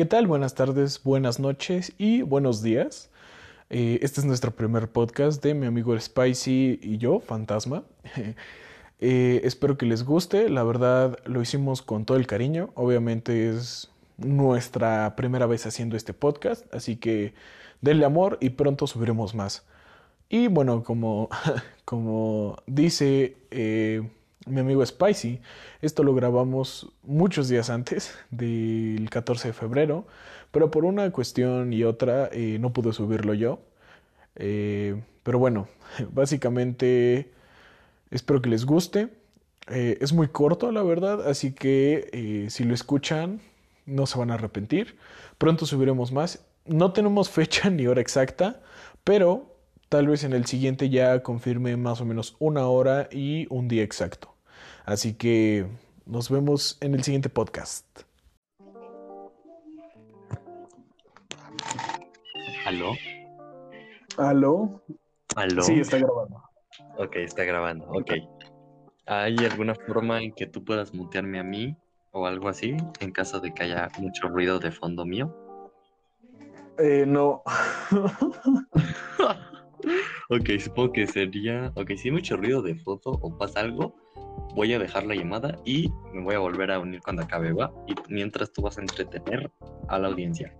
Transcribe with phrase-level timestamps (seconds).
[0.00, 0.26] ¿Qué tal?
[0.26, 3.10] Buenas tardes, buenas noches y buenos días.
[3.68, 7.84] Eh, este es nuestro primer podcast de mi amigo Spicy y yo, Fantasma.
[9.02, 13.90] Eh, espero que les guste, la verdad lo hicimos con todo el cariño, obviamente es
[14.18, 17.32] nuestra primera vez haciendo este podcast, así que
[17.82, 19.66] denle amor y pronto subiremos más.
[20.30, 21.28] Y bueno, como,
[21.84, 23.36] como dice...
[23.50, 24.02] Eh,
[24.46, 25.40] mi amigo Spicy.
[25.82, 30.06] Esto lo grabamos muchos días antes del 14 de febrero,
[30.50, 33.60] pero por una cuestión y otra eh, no pude subirlo yo.
[34.36, 35.68] Eh, pero bueno,
[36.12, 37.32] básicamente
[38.10, 39.08] espero que les guste.
[39.68, 43.40] Eh, es muy corto, la verdad, así que si lo escuchan
[43.86, 44.96] no se van a arrepentir.
[45.38, 46.44] Pronto subiremos más.
[46.64, 48.60] No tenemos fecha ni hora exacta,
[49.04, 49.56] pero
[49.88, 53.82] tal vez en el siguiente ya confirme más o menos una hora y un día
[53.82, 54.34] exacto.
[54.84, 55.66] Así que
[56.06, 57.86] nos vemos en el siguiente podcast.
[62.66, 62.92] ¿Aló?
[64.16, 64.82] ¿Aló?
[65.36, 65.62] ¿Aló?
[65.62, 66.42] Sí, está grabando.
[66.98, 68.12] Ok, está grabando, ok.
[69.06, 71.76] ¿Hay alguna forma en que tú puedas mutearme a mí
[72.12, 75.34] o algo así en caso de que haya mucho ruido de fondo mío?
[76.78, 77.42] Eh, no.
[80.30, 81.72] ok, supongo que sería.
[81.74, 83.94] Ok, si hay mucho ruido de foto o pasa algo,
[84.54, 87.72] voy a dejar la llamada y me voy a volver a unir cuando acabe, ¿va?
[87.86, 89.50] Y mientras tú vas a entretener
[89.88, 90.54] a la audiencia.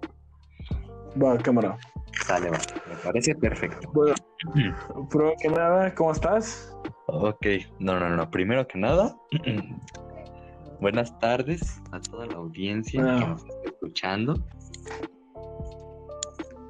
[1.21, 1.77] Va, cámara.
[2.25, 2.59] Sale, va.
[2.89, 3.91] Me parece perfecto.
[3.93, 4.15] Bueno,
[5.11, 6.77] primero que nada, ¿cómo estás?
[7.07, 7.47] Ok,
[7.81, 8.31] no, no, no.
[8.31, 9.17] Primero que nada,
[10.81, 13.29] buenas tardes a toda la audiencia que Ah.
[13.31, 14.35] nos está escuchando.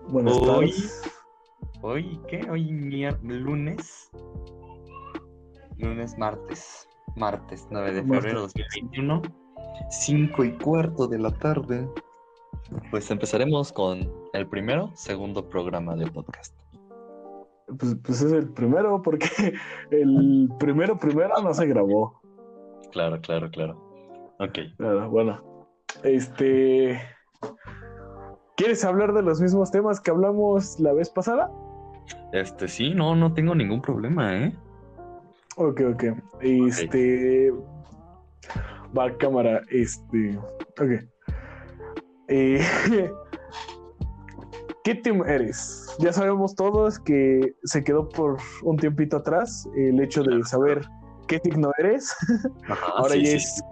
[0.08, 1.02] Buenas Hoy- tardes.
[1.82, 2.46] Hoy, ¿qué?
[2.50, 2.64] Hoy
[3.22, 4.10] lunes.
[5.78, 6.86] Lunes, martes.
[7.16, 9.22] Martes 9 de febrero de 2021.
[9.90, 11.88] 5 y cuarto de la tarde.
[12.90, 16.54] Pues empezaremos con el primero, segundo programa de podcast.
[17.78, 19.28] Pues, pues es el primero, porque
[19.90, 22.20] el primero, primero no se grabó.
[22.92, 23.90] Claro, claro, claro.
[24.38, 24.58] Ok.
[24.76, 25.42] Claro, bueno.
[26.02, 27.00] Este.
[28.56, 31.50] ¿Quieres hablar de los mismos temas que hablamos la vez pasada?
[32.32, 34.56] Este, sí, no, no tengo ningún problema, ¿eh?
[35.56, 36.04] Ok, ok.
[36.40, 37.52] Este.
[38.96, 39.62] Va, cámara.
[39.70, 40.38] Este.
[40.80, 41.04] Ok.
[42.28, 42.60] Eh,
[44.84, 45.94] ¿Qué team eres?
[45.98, 50.80] Ya sabemos todos que se quedó por un tiempito atrás el hecho de saber
[51.26, 52.14] qué signo eres.
[52.68, 53.56] Ajá, Ahora sí, ya es.
[53.56, 53.62] sí.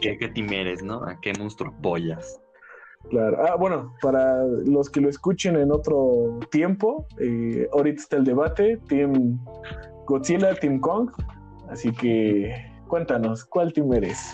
[0.00, 1.04] ¿Qué, qué team eres, no?
[1.04, 2.40] ¿A qué monstruo apoyas?
[3.10, 3.36] Claro.
[3.46, 8.78] Ah, bueno, para los que lo escuchen en otro tiempo, eh, ahorita está el debate:
[8.88, 9.38] Team
[10.06, 11.10] Godzilla, Team Kong.
[11.68, 12.54] Así que
[12.86, 14.32] cuéntanos, ¿cuál team eres?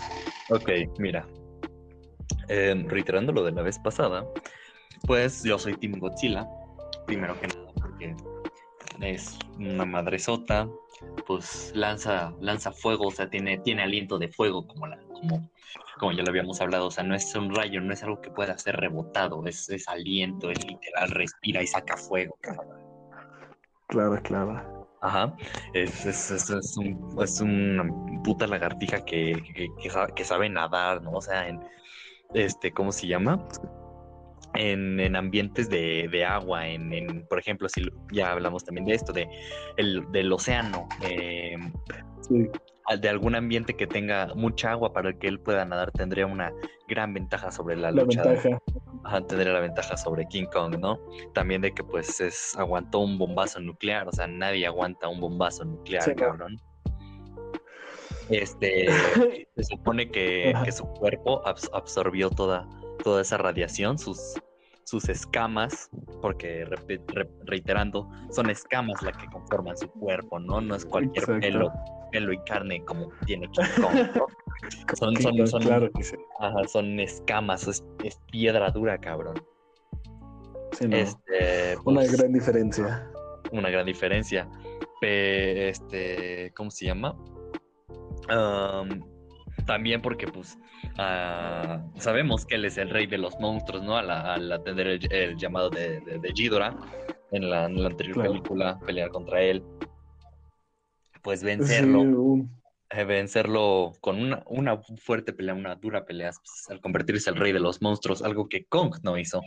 [0.49, 0.69] Ok,
[0.99, 1.27] mira.
[2.47, 4.25] Eh, reiterando lo de la vez pasada,
[5.07, 6.47] pues yo soy Team Godzilla,
[7.05, 8.15] primero que nada, porque
[9.01, 10.69] es una madresota,
[11.25, 15.49] pues lanza, lanza fuego, o sea, tiene, tiene aliento de fuego, como, la, como,
[15.99, 18.29] como ya lo habíamos hablado, o sea, no es un rayo, no es algo que
[18.29, 22.77] pueda ser rebotado, es, es aliento, es literal, respira y saca fuego, cabrón.
[23.87, 24.72] Claro, claro.
[25.05, 25.35] Ajá,
[25.73, 27.83] es, es, es, un, es una
[28.23, 31.11] puta lagartija que, que, que sa- que sabe nadar, ¿no?
[31.11, 31.59] O sea, en,
[32.33, 33.45] este, ¿cómo se llama?
[34.55, 38.93] En, en ambientes de, de agua, en, en, por ejemplo, si ya hablamos también de
[38.93, 39.27] esto, de
[39.77, 41.57] el, del océano, eh,
[42.21, 42.49] Sí.
[42.85, 46.51] Al- de algún ambiente que tenga mucha agua para que él pueda nadar, tendría una
[46.87, 48.23] gran ventaja sobre la, La lucha.
[48.23, 48.59] ventaja.
[49.05, 50.97] Ajá, tendría la ventaja sobre King Kong, ¿no?
[51.33, 55.65] También de que pues es, aguantó un bombazo nuclear, o sea, nadie aguanta un bombazo
[55.65, 56.57] nuclear, Sí, cabrón.
[58.29, 58.85] Este,
[59.55, 62.67] se supone que, su cuerpo abs- absorbió toda,
[63.03, 64.35] toda esa radiación, sus,
[64.85, 65.89] sus escamas,
[66.21, 67.01] porque re-
[67.45, 70.61] reiterando, son escamas las que conforman su cuerpo, ¿no?
[70.61, 71.41] No es cualquier Exacto.
[71.41, 71.73] pelo,
[72.11, 74.25] pelo y carne como tiene King Kong, ¿no?
[74.95, 76.15] Son- son- Claro, son- claro que sí.
[76.39, 79.35] Ajá, son escamas, es, es piedra dura, cabrón.
[80.71, 80.95] Sí, no.
[80.95, 83.11] Este, Una pues, gran diferencia.
[83.51, 84.47] una gran diferencia.
[85.01, 87.17] Pe- este, ¿cómo se llama?
[88.29, 89.03] Am,
[89.65, 90.57] también porque, pues,
[90.97, 93.97] ah, sabemos que él es el rey de los monstruos, ¿no?
[93.97, 96.75] Al, al atender el, el llamado de, de, de Ghidorah
[97.31, 98.31] en la, en la anterior Claro.
[98.31, 99.63] película, pelear contra él.
[101.21, 106.81] Pues vencerlo, un- eh, vencerlo con una, una fuerte pelea, una dura pelea, pues, al
[106.81, 109.41] convertirse el rey de los monstruos, algo que Kong no hizo.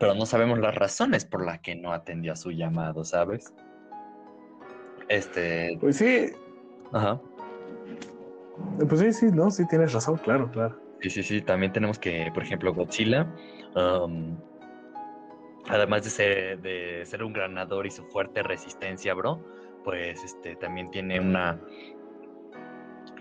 [0.00, 3.54] Pero no sabemos las razones por las que no atendió a su llamado, ¿sabes?
[5.08, 6.26] Este, Pues sí,
[6.92, 7.20] ajá.
[8.88, 10.78] Pues sí, sí, no, sí tienes razón, claro, claro.
[11.00, 11.42] Sí, sí, sí.
[11.42, 13.26] También tenemos que, por ejemplo, Godzilla.
[13.74, 14.36] um,
[15.68, 19.40] además de ser, de ser un granador y su fuerte resistencia, bro,
[19.84, 21.60] pues este también tiene una,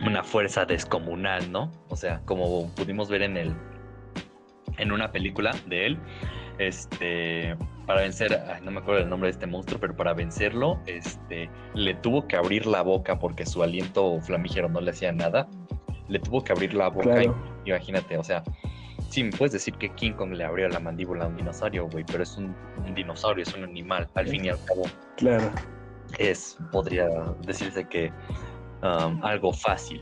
[0.06, 1.72] una fuerza descomunal, ¿no?
[1.90, 3.56] O sea, como pudimos ver en el
[4.78, 6.00] en una película de él,
[6.58, 7.56] este
[7.92, 11.50] para vencer, ay, no me acuerdo el nombre de este monstruo, pero para vencerlo, este
[11.74, 15.48] le tuvo que abrir la boca porque su aliento flamígero no le hacía nada.
[16.08, 17.36] Le tuvo que abrir la boca, Claro.
[17.66, 18.44] y- imagínate, o sea,
[19.10, 22.06] sí, me puedes decir que King Kong le abrió la mandíbula a un dinosaurio, güey,
[22.06, 22.56] pero es un,
[22.86, 24.84] un dinosaurio, es un animal, al fin y al cabo
[25.18, 25.52] Claro.
[26.18, 27.08] es, podría
[27.46, 28.12] decirse que
[28.84, 30.00] um, algo fácil.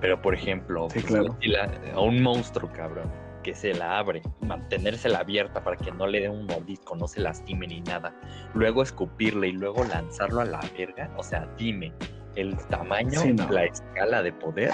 [0.00, 1.72] Pero, por ejemplo, Sí, pues, claro.
[1.94, 3.10] A un monstruo, cabrón,
[3.44, 7.20] que se la abre, mantenérsela abierta para que no le dé un mordisco, no se
[7.20, 8.12] lastime ni nada.
[8.54, 11.12] Luego escupirle y luego lanzarlo a la verga.
[11.16, 11.92] O sea, dime,
[12.34, 13.48] el tamaño, Sí, no.
[13.48, 14.72] la escala de poder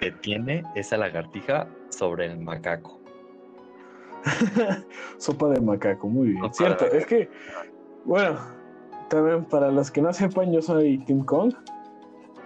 [0.00, 3.00] que tiene esa lagartija sobre el macaco.
[5.18, 6.42] Sopa de macaco, muy bien.
[6.42, 7.30] Sopa Cierto, es que,
[8.04, 8.38] bueno,
[9.08, 11.54] también para los que no sepan, yo soy Team Kong.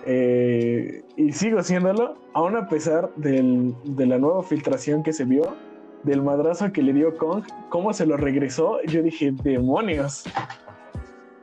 [0.07, 5.57] Eh, y sigo siéndolo, aún a pesar del- de la nueva filtración que se vio,
[6.05, 10.25] del madrazo que le dio Kong, cómo se lo regresó, yo dije, demonios.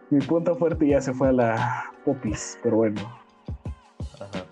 [0.09, 3.01] Mi punto fuerte ya se fue a la popis, pero bueno.
[4.19, 4.45] Ajá.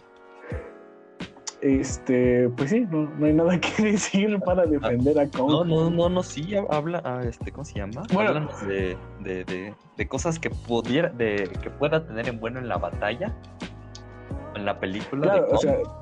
[1.62, 5.50] Este, pues sí, no, no hay nada que decir para defender a Kong.
[5.50, 8.04] No, no, no, no, sí, hab- habla, ah, este, ¿cómo se llama?
[8.14, 8.50] Bueno.
[8.68, 12.78] De, de, de, de cosas que pudiera, de, que pueda tener en bueno en la
[12.78, 13.34] batalla,
[14.64, 15.22] la película.
[15.24, 15.60] Claro, de o Kong.
[15.62, 16.02] sea, Ajá.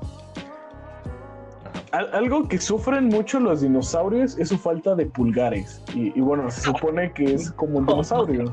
[1.92, 5.82] Al- algo que sufren mucho los dinosaurios es su falta de pulgares.
[5.94, 8.44] Y, y bueno, se supone que es como un dinosaurio.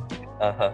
[0.41, 0.73] Ajá.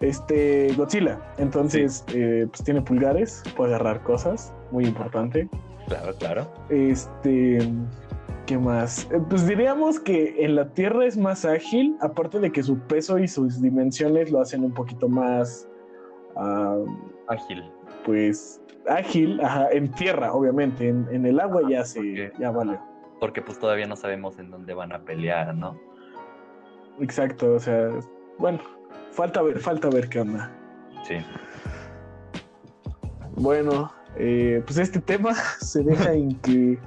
[0.00, 1.18] Este, Godzilla.
[1.38, 5.48] Entonces, eh, pues tiene pulgares, puede agarrar cosas, muy importante.
[5.86, 6.46] Claro, claro.
[6.70, 7.58] Este,
[8.46, 9.08] ¿qué más?
[9.12, 13.18] Eh, Pues diríamos que en la Tierra es más ágil, aparte de que su peso
[13.18, 15.68] y sus dimensiones lo hacen un poquito más,
[16.36, 16.78] ah,
[17.28, 17.70] Ágil.
[18.04, 19.40] pues, ágil.
[19.40, 20.88] Ajá, en tierra, obviamente.
[20.88, 22.78] En, en el agua ya se, ya vale.
[23.20, 25.78] Porque pues todavía no sabemos en dónde van a pelear, ¿no?
[27.00, 27.88] Exacto, o sea,
[28.38, 28.58] bueno,
[29.12, 30.50] falta ver, falta ver qué onda.
[31.04, 31.14] Sí.
[33.36, 36.78] Bueno, eh, pues este tema se deja en que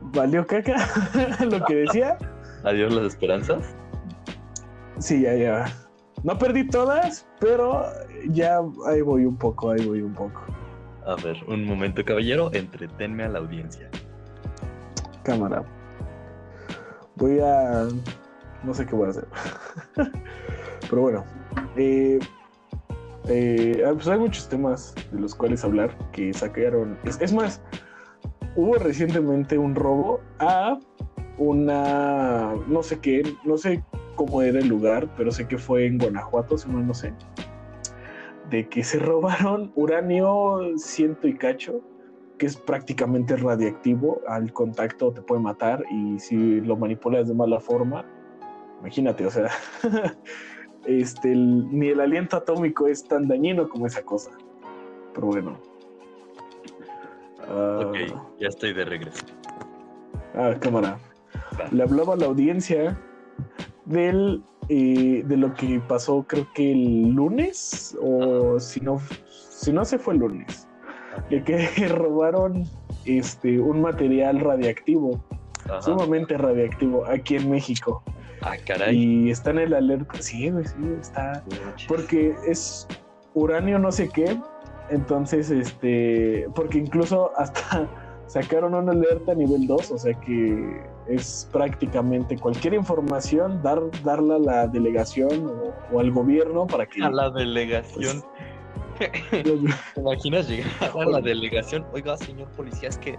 [0.00, 0.76] valió caca
[1.50, 2.16] lo que decía.
[2.64, 3.74] Adiós las esperanzas.
[4.98, 5.64] Sí, ya, ya.
[6.22, 7.84] No perdí todas, pero
[8.28, 10.42] ya ahí voy un poco, ahí voy un poco.
[11.06, 13.88] A ver, un momento, caballero, entretenme a la audiencia.
[15.22, 15.64] Cámara.
[17.16, 17.88] Voy a...
[18.62, 19.26] No sé qué voy a hacer.
[20.90, 21.24] Pero bueno.
[21.76, 22.18] eh,
[23.28, 26.98] eh, ah, pues hay muchos temas de los cuales hablar que sacaron.
[27.04, 27.62] Es, es más,
[28.56, 30.78] hubo recientemente un robo a
[31.38, 32.54] una...
[32.66, 33.82] No sé qué, no sé
[34.20, 37.14] cómo era el lugar, pero sé que fue en Guanajuato, si mal no sé.
[38.50, 41.80] De que se robaron uranio ciento y cacho
[42.36, 47.60] que es prácticamente radiactivo, al contacto te puede matar y si lo manipulas de mala
[47.60, 48.04] forma,
[48.80, 49.48] imagínate, o sea,
[50.86, 54.32] este, el- ni el aliento atómico es tan dañino como esa cosa.
[55.14, 55.56] Pero bueno.
[57.48, 57.96] Ah, Ok,
[58.38, 59.24] ya estoy de regreso.
[60.34, 60.98] ah, cámara.
[61.72, 62.96] Le hablaba a la audiencia
[63.90, 69.84] del, eh, de lo que pasó creo que el lunes, o si no, si no
[69.84, 70.66] se fue el lunes
[71.28, 72.64] de que robaron
[73.04, 75.20] este un material radiactivo,
[75.64, 75.82] Ajá.
[75.82, 78.02] sumamente radiactivo aquí en México.
[78.42, 78.96] Ah, caray.
[78.96, 80.14] Y está en el alerta.
[80.20, 81.44] Sí, sí, está.
[81.88, 82.86] Porque es
[83.34, 84.36] uranio no sé qué.
[84.88, 86.46] Entonces, este.
[86.54, 87.88] Porque incluso hasta
[88.26, 89.90] sacaron una alerta a nivel 2.
[89.90, 96.10] O sea que es prácticamente cualquier información, dar, darla a la delegación o, o al
[96.12, 97.02] gobierno para que.
[97.02, 98.22] A la delegación.
[99.30, 99.42] ¿Te
[99.96, 101.86] imaginas llegar a la delegación?
[101.92, 103.18] Oiga, señor policía, es que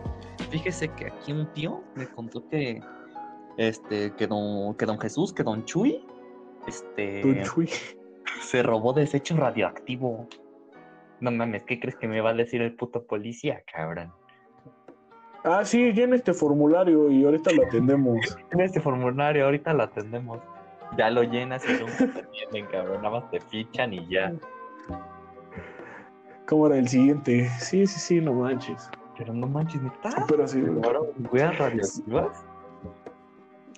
[0.51, 2.81] fíjese que aquí un tío me contó que
[3.57, 6.05] este que don que don Jesús, que don Chuy
[6.67, 7.23] este
[7.57, 7.69] Uy,
[8.41, 10.29] se robó desecho radioactivo.
[11.19, 14.13] No mames, ¿qué crees que me va a decir el puto policía, cabrón?
[15.43, 18.17] Ah, sí, llena este formulario y ahorita lo atendemos.
[18.51, 20.39] En este formulario ahorita lo atendemos.
[20.97, 23.01] Ya lo llenas y nunca te atienden, cabrón.
[23.01, 24.33] Nada más te fichan y ya.
[26.47, 27.49] ¿Cómo era el siguiente?
[27.59, 28.89] Sí, sí, sí, no manches.
[29.17, 30.25] Pero no manches, ¿neta?
[30.27, 32.45] Pero sí, ¿Robaron weas radioactivas?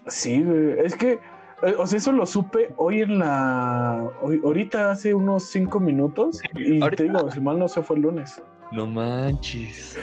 [0.07, 0.43] sí.
[0.79, 1.19] Es que,
[1.61, 4.09] eh, o sea, eso lo supe hoy en la.
[4.21, 6.41] Hoy, ahorita hace unos cinco minutos.
[6.55, 7.03] Y Ahorita.
[7.03, 8.41] te digo, si mal no se fue el lunes.
[8.71, 9.99] No manches.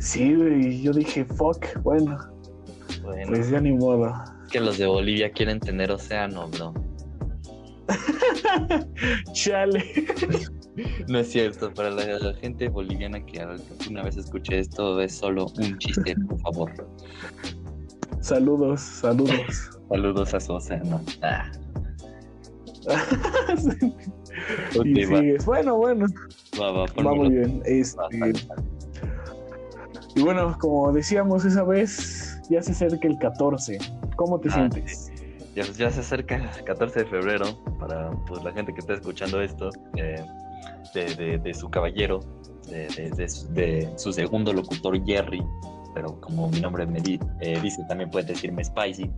[0.00, 2.18] Sí, güey, yo dije, fuck, bueno,
[3.02, 4.12] Bueno, pues ya ni modo.
[4.50, 6.72] que los de Bolivia quieren tener océano, bro.
[9.32, 9.84] Chale.
[11.08, 15.46] No es cierto, para la, la gente boliviana que alguna vez escuche esto es solo
[15.58, 16.72] un chiste, por favor.
[18.20, 19.70] Saludos, saludos.
[19.88, 21.00] Saludos a su océano.
[21.22, 21.50] Ah,
[24.84, 25.44] y sigues.
[25.44, 26.06] Bueno, bueno,
[26.58, 27.62] va, va, va muy bien.
[27.66, 28.00] Este.
[30.16, 33.78] Y bueno, como decíamos esa vez, ya se acerca el 14.
[34.16, 35.12] ¿Cómo te Ah, sientes?
[35.54, 37.46] Ya, ya se acerca el 14 de febrero
[37.78, 40.24] para pues, la gente que está escuchando esto, eh,
[40.94, 42.20] de, de- de su caballero,
[42.68, 42.86] de,
[43.50, 45.42] de- su- segundo locutor Jerry,
[45.94, 49.10] pero como mi nombre me di- eh, dice, también puede decirme Spicy.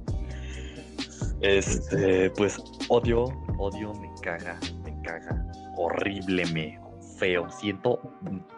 [1.41, 2.57] Este, pues
[2.89, 3.25] odio,
[3.59, 5.45] odio, me caga, me caga,
[5.77, 6.79] horrible, me
[7.19, 7.51] feo.
[7.51, 8.01] Siento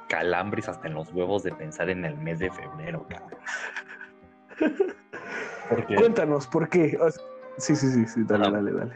[0.09, 3.39] calambres hasta en los huevos de pensar en el mes de febrero, cabrón.
[5.69, 5.95] Porque...
[5.97, 6.97] Cuéntanos, ¿por qué?
[7.01, 7.23] O sea,
[7.59, 8.95] sí, sí, sí, sí, dale, dale, dale.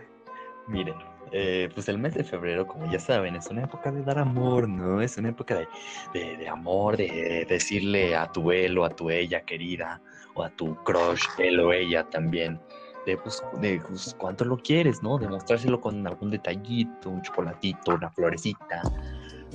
[0.69, 0.95] Miren,
[1.33, 4.69] eh, pues el mes de febrero, como ya saben, es una época de dar amor,
[4.69, 5.01] ¿no?
[5.01, 5.69] Es una época de,
[6.13, 10.01] de- de amor, de decirle a tu él o a tu ella querida,
[10.35, 12.61] o a tu crush, él o ella también,
[13.07, 15.17] de, pues, de pues, cuánto lo quieres, ¿no?
[15.19, 18.83] Demostrárselo con algún detallito, un chocolatito, una florecita,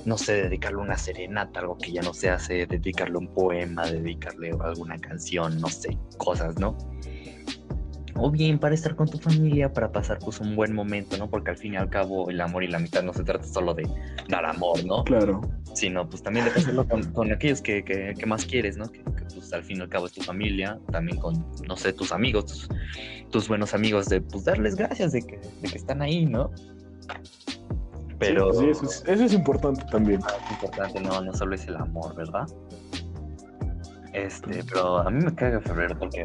[0.04, 4.50] no sé, dedicarle una serenata, algo que ya no se hace, dedicarle un poema, dedicarle
[4.62, 6.76] alguna canción, no sé, cosas, ¿no?
[8.16, 11.28] O bien para estar con tu familia, para pasar pues un buen momento, ¿no?
[11.28, 13.74] Porque al fin y al cabo el amor y la amistad no se trata solo
[13.74, 13.88] de
[14.28, 15.02] dar amor, ¿no?
[15.02, 15.40] Claro.
[15.74, 18.86] Sino pues también de pasarlo con, con aquellos que, que- que más quieres, ¿no?
[18.92, 21.92] Que, que, pues al fin y al cabo es tu familia, también con, no sé,
[21.92, 22.68] tus amigos, tus,
[23.30, 26.52] tus buenos amigos, de pues darles gracias de que, de que están ahí, ¿no?
[28.28, 30.20] Pero Sí, sí, eso, es, eso es importante también.
[30.20, 32.46] es importante, no, no solo es el amor, ¿verdad?
[34.12, 36.20] Este, pero a mí me caga febrero porque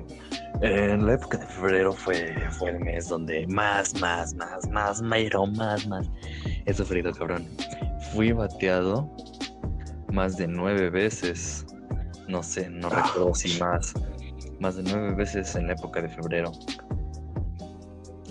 [0.61, 5.01] eh, en la época de febrero fue, fue el mes donde más, más, más, más,
[5.01, 6.07] mero, más, más
[6.67, 7.47] he sufrido, cabrón.
[8.13, 9.11] Fui bateado
[10.11, 11.65] más de nueve veces.
[12.27, 13.91] No sé, no Ah, recuerdo si más.
[14.59, 16.51] Más de nueve veces en la época de febrero.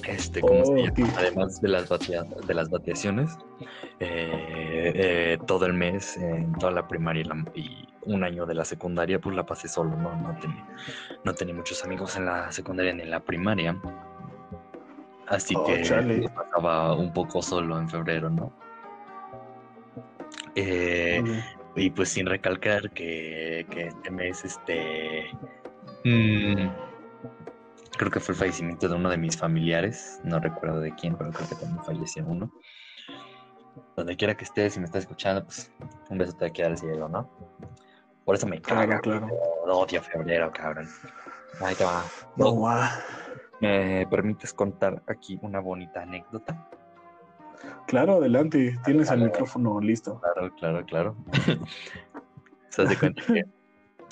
[0.08, 1.12] Este, como Oh, se llama?
[1.18, 3.36] además de las batea- de las bateaciones,
[4.00, 8.54] eh, eh, todo el mes, en toda la primaria y, la- y un año de
[8.54, 10.16] la secundaria, pues la pasé solo, ¿no?
[10.16, 10.66] No tenía,
[11.24, 13.76] no tenía muchos amigos en la secundaria ni en la primaria.
[15.26, 16.26] Así Oh, que chale.
[16.34, 18.50] pasaba un poco solo en febrero, ¿no?
[20.54, 21.22] Eh,
[21.76, 25.26] y pues sin recalcar que, que este mes, este...
[26.04, 26.68] mm,
[27.96, 31.30] creo que fue el fallecimiento de uno de mis familiares, no recuerdo de quién, pero
[31.30, 32.52] creo que también falleció uno.
[33.96, 35.72] Donde quiera que estés, si me estás escuchando, pues
[36.08, 37.30] un beso te aquí al cielo, ¿no?
[38.24, 39.28] Por eso me caga, Claro, claro.
[39.66, 40.88] odio febrero, cabrón.
[41.60, 42.04] Ahí te va.
[42.36, 42.54] No.
[43.60, 46.68] ¿Me permites contar aquí una bonita anécdota?
[47.86, 48.78] Claro, adelante.
[48.84, 50.20] Tienes el micrófono listo.
[50.20, 51.16] Claro, claro, claro.
[52.68, 53.44] Se hace cuenta que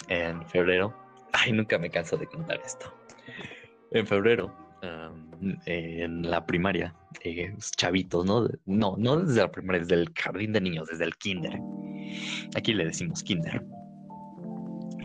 [0.08, 0.94] en febrero,
[1.32, 2.92] ay, nunca me canso de contar esto.
[3.92, 8.48] En febrero, um, en la primaria, eh, chavitos, ¿no?
[8.66, 11.58] No, no desde la primaria, desde el jardín de niños, desde el kinder.
[12.56, 13.64] Aquí le decimos kinder.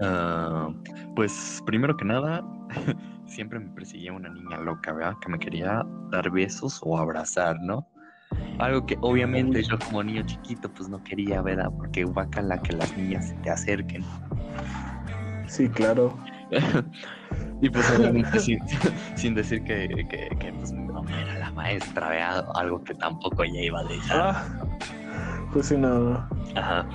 [0.02, 0.74] Ah,
[1.16, 2.44] pues primero que nada,
[3.28, 5.16] siempre me perseguía una niña loca, ¿verdad?
[5.22, 7.88] Que me quería dar besos o abrazar, ¿no?
[8.60, 11.70] Algo que obviamente yo como niño chiquito pues no quería, ¿verdad?
[11.78, 14.04] Porque guacala que las niñas se te acerquen.
[15.48, 16.18] Sí, claro.
[17.62, 18.60] y pues obviamente sin,
[19.16, 22.46] sin decir que, que, que, pues no era la maestra, ¿verdad?
[22.56, 24.20] Algo que tampoco ella iba a dejar.
[24.20, 26.28] Ah, pues sí, no.
[26.56, 26.88] Ajá.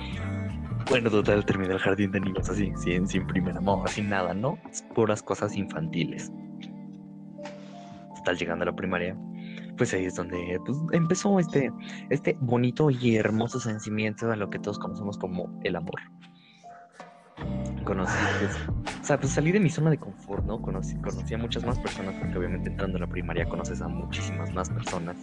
[0.89, 4.57] Bueno, total, terminé el jardín de niños así, sin, sin primer amor, sin nada, ¿no?
[4.71, 6.31] Es puras cosas infantiles.
[8.15, 9.17] Total, llegando a la primaria,
[9.77, 11.71] pues ahí es donde pues, empezó este,
[12.09, 15.99] este bonito y hermoso sentimiento de lo que todos conocemos como el amor.
[17.87, 20.61] Conocí, pues, o sea, pues salí de mi zona de confort, ¿no?
[20.61, 24.51] Conocí, conocí a muchas más personas, porque obviamente entrando a la primaria conoces a muchísimas
[24.51, 25.15] más personas.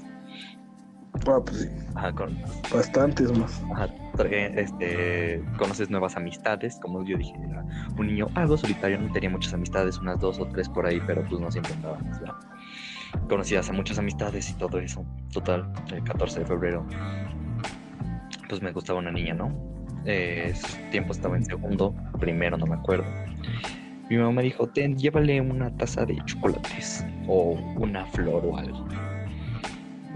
[1.27, 1.69] Ah, pues sí.
[1.95, 2.35] Ajá, con,
[2.73, 3.63] Bastantes más.
[3.71, 7.67] Ajá, trae, este, conoces nuevas amistades, como yo dije, era
[7.99, 11.23] un niño algo solitario, no tenía muchas amistades, unas dos o tres por ahí, pero
[11.29, 12.35] pues no siempre ¿verdad?
[13.29, 15.05] Conocías a muchas amistades y todo eso.
[15.35, 16.87] Total, el 14 de febrero,
[18.49, 19.74] pues me gustaba una niña, ¿no?
[20.07, 23.05] Eh, ese tiempo estaba en segundo, primero no me acuerdo.
[24.11, 28.87] Mi mamá me dijo, ten, llévale una taza de chocolates o una flor o algo.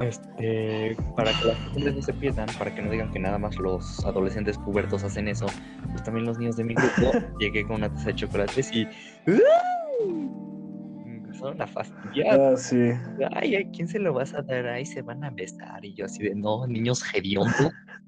[0.00, 3.56] este, para que las costumbres no se pierdan, para que no digan que nada más
[3.56, 5.46] los adolescentes pubertos hacen eso,
[5.90, 8.86] pues también los niños de mi grupo llegué con una taza de chocolates y
[9.26, 12.40] me empezaron a fastidiar.
[12.40, 12.90] Ah, sí.
[13.34, 14.66] Ay, ¿a quién se lo vas a dar?
[14.66, 15.84] Ay, se van a besar.
[15.84, 17.72] Y yo así de, no, niños hediondos,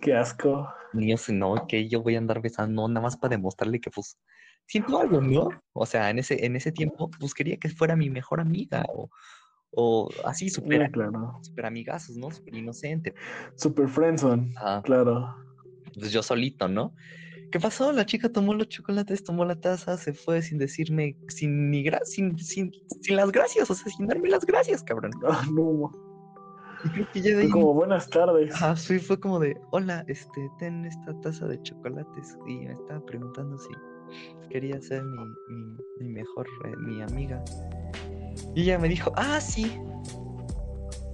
[0.00, 0.68] Qué asco.
[0.92, 4.18] niños, no, que yo voy a andar besando, nada más para demostrarle que pues
[4.66, 5.50] siento algo, ¿no?
[5.72, 9.08] O sea, en ese, en ese tiempo, pues quería que fuera mi mejor amiga o,
[9.72, 11.38] o así, súper Ah, claro.
[11.42, 12.30] super amigazos, ¿no?
[12.30, 13.14] Súper inocente.
[13.56, 14.52] Super friendzone.
[14.56, 14.82] Ajá.
[14.82, 15.34] Claro.
[15.98, 16.94] Pues yo solito, ¿no?
[17.50, 17.92] ¿Qué pasó?
[17.92, 22.00] La chica tomó los chocolates, tomó la taza, se fue sin decirme, sin ni gra-
[22.04, 25.12] sin, sin, sin las gracias, o sea, sin darme las gracias, cabrón.
[25.26, 25.90] Ah, no.
[26.84, 28.54] Y creo que ya de Fue ahí, como buenas tardes.
[28.54, 32.36] ajá, sí, fue como de, hola, este, ten esta taza de chocolates.
[32.46, 33.70] Y me estaba preguntando si
[34.50, 37.42] quería ser mi, mi, mi mejor, eh, mi amiga.
[38.54, 39.78] Y ella me dijo, ah, sí,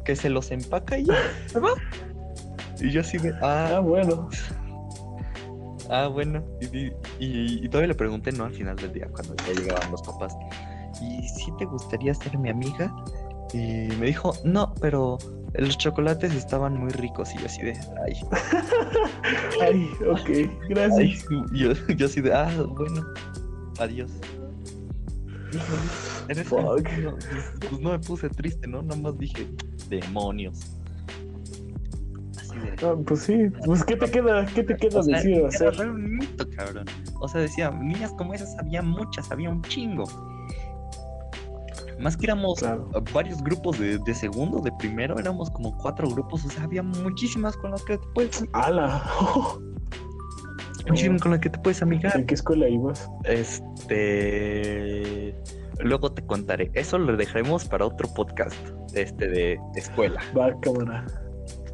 [0.05, 1.15] que se los empaca y ya.
[2.81, 4.29] Y yo así de, Ah, ah, bueno.
[5.91, 6.43] Ah, bueno.
[6.61, 8.45] Y, y- y- y todavía le pregunté, ¿no?
[8.45, 10.35] Al final del día, cuando ya llegaban los papás.
[11.03, 12.95] ¿Y si te gustaría ser mi amiga?
[13.53, 15.19] Y me dijo, no, pero
[15.55, 17.35] los chocolates estaban muy ricos.
[17.35, 17.73] Y yo así de,
[18.07, 18.21] ay,
[19.63, 20.69] Ay, ok.
[20.69, 21.25] Gracias.
[21.53, 23.05] Yo, yo así de, ah, bueno,
[23.79, 24.11] adiós.
[26.29, 26.89] En ese Fuck.
[27.03, 28.83] no, pues, pues no me puse triste, ¿no?
[28.83, 29.49] Nada más dije,
[29.89, 30.61] demonios.
[32.39, 33.51] Así de, Ah, pues sí.
[33.65, 34.47] Pues, ¿qué te queda?
[34.47, 35.75] ¿Qué te queda O decir hacer?
[35.77, 36.85] re un mito, cabrón.
[37.21, 40.05] O sea, decía, niñas como esas había muchas, había un chingo.
[42.01, 42.89] Más que éramos Claro.
[43.13, 47.57] varios grupos de, de segundo, de primero, éramos como cuatro grupos, o sea, había muchísimas
[47.57, 49.03] con las que te puedes, ¡Hala!
[50.89, 52.17] muchísimas con las que te puedes amigar.
[52.17, 53.09] ¿En qué escuela ibas?
[53.25, 55.35] Este,
[55.81, 56.71] luego te contaré.
[56.75, 58.57] Eso lo dejaremos para otro podcast,
[58.95, 61.05] este de escuela, Va, cámara.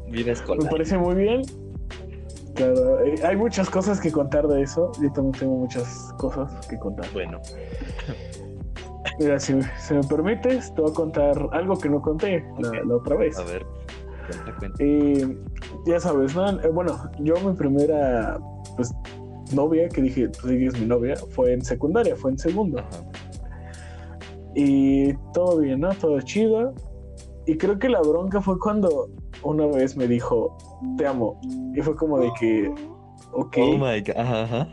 [0.09, 0.69] vida Me escolar.
[0.69, 1.41] parece muy bien.
[2.55, 4.91] Claro, eh, hay muchas cosas que contar de eso.
[5.01, 7.05] Yo también tengo muchas cosas que contar.
[7.13, 7.39] Bueno,
[9.19, 13.15] Mira, si, si me permites, te voy a contar algo que no conté la, otra
[13.15, 13.37] vez.
[13.39, 13.65] a ver,
[14.27, 14.83] cuenta, cuenta.
[14.83, 15.37] Eh,
[15.85, 16.49] ya sabes, ¿no?
[16.61, 18.37] Eh, bueno, yo mi primera
[18.75, 18.93] pues,
[19.53, 22.79] novia, que dije, pues ella es mi novia, fue en secundaria, fue en segundo.
[22.79, 23.03] Ajá.
[24.59, 25.93] Y todo bien, ¿no?
[25.93, 26.73] Todo chido.
[27.45, 29.07] Y creo que la bronca fue cuando
[29.43, 30.57] una vez me dijo,
[30.97, 31.39] te amo.
[31.75, 32.73] Y fue como de que,
[33.33, 33.57] ok.
[33.59, 34.67] Oh my god, ajá, ajá.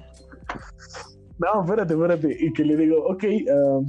[1.38, 2.36] No, espérate, espérate.
[2.40, 3.86] Y que le digo, ok, um,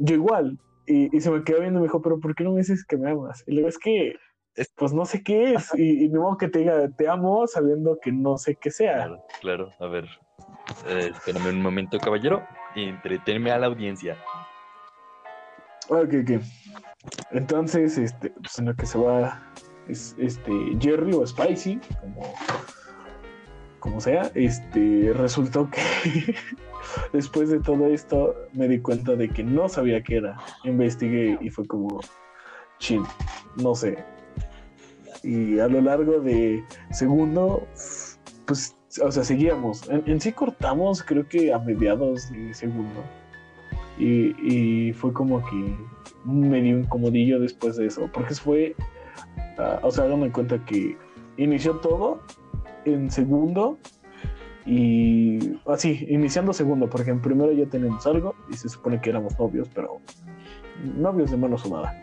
[0.00, 0.58] yo igual.
[0.86, 2.84] Y, y se me quedó viendo y me dijo, pero ¿por qué no me dices
[2.84, 3.44] que me amas?
[3.46, 4.16] Y le digo, es que,
[4.56, 5.70] Es- pues no sé qué es.
[5.76, 8.94] Y, y ni modo que te diga, te amo, sabiendo que no sé qué sea.
[8.96, 9.70] Claro, claro.
[9.78, 10.04] A ver,
[10.88, 12.42] eh, espérame un momento, caballero.
[12.74, 14.16] Y entretenme a la audiencia.
[15.88, 16.42] Ok, ok.
[17.32, 19.42] Entonces, este, pues en lo que se va
[19.88, 22.34] es este Jerry o Spicy, como,
[23.80, 25.80] como sea, este, resultó que
[27.12, 30.36] después de todo esto me di cuenta de que no sabía qué era.
[30.64, 32.00] Investigué y fue como,
[32.78, 33.02] chin,
[33.56, 33.98] no sé.
[35.22, 37.66] Y a lo largo de segundo,
[38.46, 39.88] pues, o sea, seguíamos.
[39.88, 43.02] En, sí cortamos, creo que a mediados de segundo.
[43.98, 45.76] Y, y fue como que
[46.24, 48.74] medio incomodillo después de eso, porque fue,
[49.58, 50.96] ah, o sea, háganme cuenta que
[51.36, 52.22] inició todo
[52.84, 53.78] en segundo
[54.66, 59.38] y así, iniciando segundo, porque en primero ya teníamos algo y se supone que éramos
[59.38, 60.00] novios, pero
[60.96, 61.94] novios de mano sudada.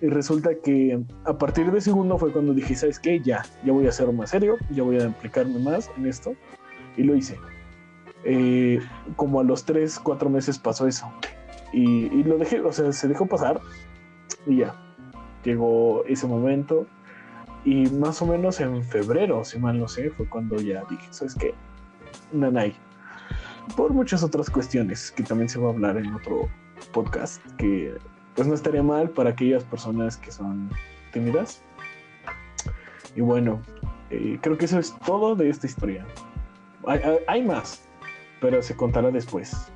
[0.00, 3.20] Y resulta que a partir de segundo fue cuando dije, ¿sabes qué?
[3.20, 6.34] Ya, ya voy a ser más serio, ya voy a implicarme más en esto.
[6.96, 7.38] Y lo hice.
[8.24, 8.80] Eh,
[9.16, 11.10] como a los 3, 4 meses pasó eso.
[11.72, 13.60] Y, y lo dejé, o sea, se dejó pasar
[14.44, 14.74] y ya.
[15.44, 16.86] Llegó ese momento
[17.64, 21.34] y más o menos en febrero, si mal no sé, fue cuando ya dije, ¿sabes
[21.34, 21.54] qué?
[22.32, 22.74] Nanay.
[23.76, 26.48] Por muchas otras cuestiones que también se va a hablar en otro
[26.92, 27.94] podcast, que
[28.34, 30.68] pues no estaría mal para aquellas personas que son
[31.12, 31.62] tímidas.
[33.14, 33.60] Y bueno,
[34.10, 36.04] eh, creo que eso es todo de esta historia.
[36.86, 37.84] Hay, hay- hay más,
[38.40, 39.70] pero se contará después.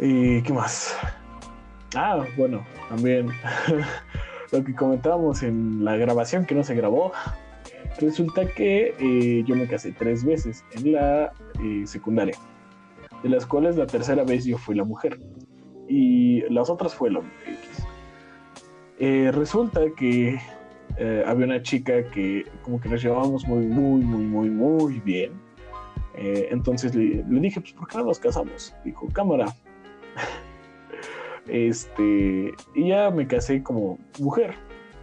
[0.00, 0.96] ¿Y qué más?
[1.96, 3.28] Ah, bueno, también
[4.54, 7.12] lo que comentábamos en la grabación que no se grabó.
[8.00, 12.36] Resulta que eh, yo me casé tres veces en la eh, secundaria,
[13.22, 15.18] de las cuales la tercera vez yo fui la mujer
[15.88, 17.32] y las otras fue el hombre.
[17.46, 17.86] X.
[18.98, 20.38] Eh, resulta que
[20.96, 25.32] eh, había una chica que como que nos llevábamos muy, muy, muy, muy, muy bien.
[26.16, 28.74] Eh, entonces le, le dije, pues, ¿por qué no nos casamos?
[28.84, 29.46] Dijo, cámara.
[31.48, 34.54] Este, y ya me casé como mujer.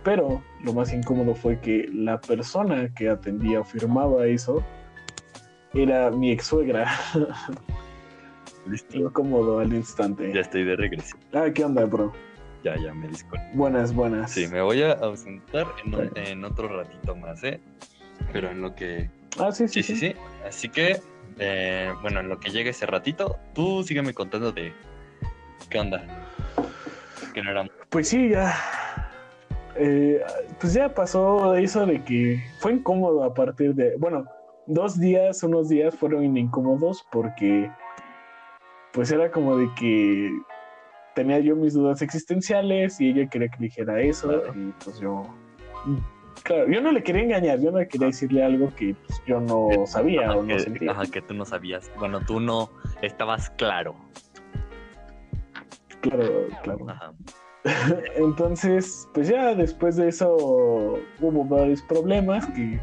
[0.04, 4.64] Pero lo más incómodo fue que la persona que atendía o firmaba eso
[5.74, 6.92] era mi ex suegra.
[8.68, 8.98] Listo.
[8.98, 10.32] Incómodo al instante.
[10.34, 11.18] Ya estoy de regreso.
[11.34, 12.12] Ah, ¿qué onda, bro?
[12.64, 13.44] Ya, ya me disculpo.
[13.54, 14.32] Buenas, buenas.
[14.32, 15.68] Sí, me voy a ausentar
[16.16, 17.60] en, otro ratito más, ¿eh?
[18.32, 19.10] Pero en lo que...
[19.40, 20.16] Ah, sí, Sí, sí, sí, sí.
[20.48, 21.00] Así que,
[21.40, 24.74] eh, bueno, en lo que llegue ese ratito, tú sígueme contando de...
[25.72, 26.04] ¿Qué onda?
[27.34, 27.66] Que no era...
[27.90, 28.54] Pues sí, ya.
[29.78, 30.22] Eh,
[30.60, 33.96] pues ya pasó eso de que fue incómodo a partir de.
[33.98, 34.26] Bueno,
[34.68, 37.72] dos días, unos días fueron incómodos porque.
[38.92, 40.30] Pues era como de que
[41.16, 44.28] tenía yo mis dudas existenciales y ella quería que le dijera eso.
[44.28, 44.54] Claro.
[44.54, 45.26] Y pues yo.
[46.44, 49.86] Claro, yo no le quería engañar, yo no quería decirle algo que pues, yo no
[49.86, 50.92] sabía Ajá, o no que, sentía.
[50.92, 51.90] ajá, que tú no sabías.
[51.98, 52.70] Bueno, tú no
[53.02, 53.96] estabas claro.
[56.02, 56.90] Claro, claro.
[56.90, 57.14] Ajá.
[58.16, 60.36] Entonces, pues ya después de eso
[61.20, 62.80] hubo varios problemas que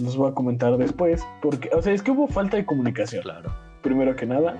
[0.00, 3.52] los voy a comentar después, porque, o sea, es que hubo falta de comunicación, Claro.
[3.82, 4.56] primero que nada.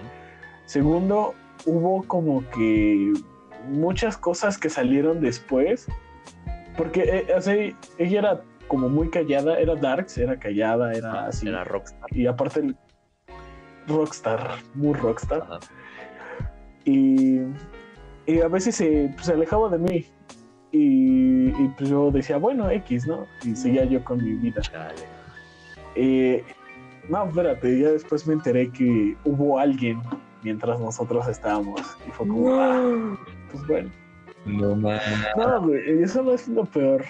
[0.64, 3.12] Segundo, hubo como que
[3.68, 5.86] muchas cosas que salieron después,
[6.76, 11.46] porque, eh, o sea, ella era como muy callada, era darks, era callada, era así.
[11.48, 12.08] Era rockstar.
[12.12, 12.76] Y aparte, el
[13.86, 15.42] rockstar, muy rockstar.
[15.42, 15.60] Ajá.
[16.84, 17.40] Y,
[18.26, 20.06] y a veces se, pues, se alejaba de mí.
[20.72, 23.26] Y, y, pues yo decía, bueno, X, ¿no?
[23.44, 24.60] Y seguía yo con mi vida.
[25.94, 26.44] Eh,
[27.08, 30.02] no, espérate, ya después me enteré que hubo alguien
[30.42, 31.80] mientras nosotros estábamos.
[32.06, 33.16] Y fue como, ah,
[33.50, 33.90] pues bueno.
[34.44, 35.02] No mames.
[35.36, 37.04] No, güey, eso no es lo peor.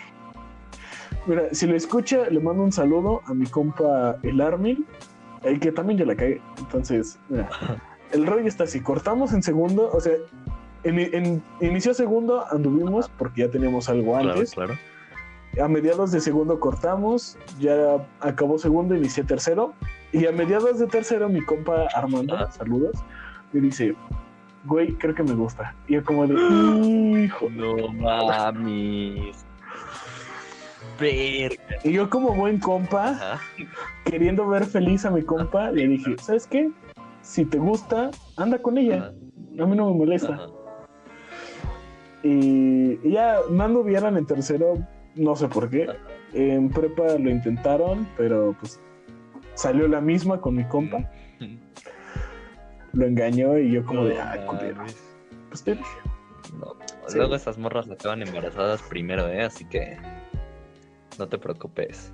[1.27, 4.87] Mira, si lo escucha, le mando un saludo a mi compa el Armin,
[5.43, 6.41] el que también yo la cagué.
[6.59, 7.49] Entonces, mira,
[8.13, 10.15] el rollo está así, cortamos en segundo, o sea,
[10.89, 14.53] en, en- inició segundo, anduvimos porque ya teníamos algo antes.
[14.53, 14.75] claro.
[15.63, 19.73] A mediados de segundo cortamos, ya acabó segundo, inicié tercero.
[20.13, 22.53] Y a mediados de tercero, mi compa Armando, Ajá.
[22.53, 22.97] saludos,
[23.53, 23.95] me dice,
[24.67, 25.75] güey, creo que me gusta.
[25.89, 26.35] Y yo como de,
[27.25, 27.49] hijo.
[27.51, 29.47] No mames.
[31.85, 33.41] Y yo como buen compa, Ajá.
[34.05, 36.71] queriendo ver feliz a mi compa, le dije, ¿sabes qué?
[37.23, 39.13] Si te gusta, anda con ella.
[39.59, 40.35] A mí no me molesta.
[40.35, 40.47] Ajá.
[42.27, 44.79] Y, ya no anduvieran en tercero,
[45.15, 45.89] no sé por qué.
[46.33, 48.81] En prepa lo intentaron, pero pues
[49.55, 51.09] salió la misma con mi compa.
[52.93, 54.83] Lo engañó y yo como de, ah, culero.
[55.51, 55.99] Pues te dije.
[56.59, 56.75] No.
[57.07, 57.19] Sí.
[57.19, 59.43] Luego esas morras acaban embarazadas primero, ¿eh?
[59.43, 59.99] Así que
[61.19, 62.13] no te preocupes.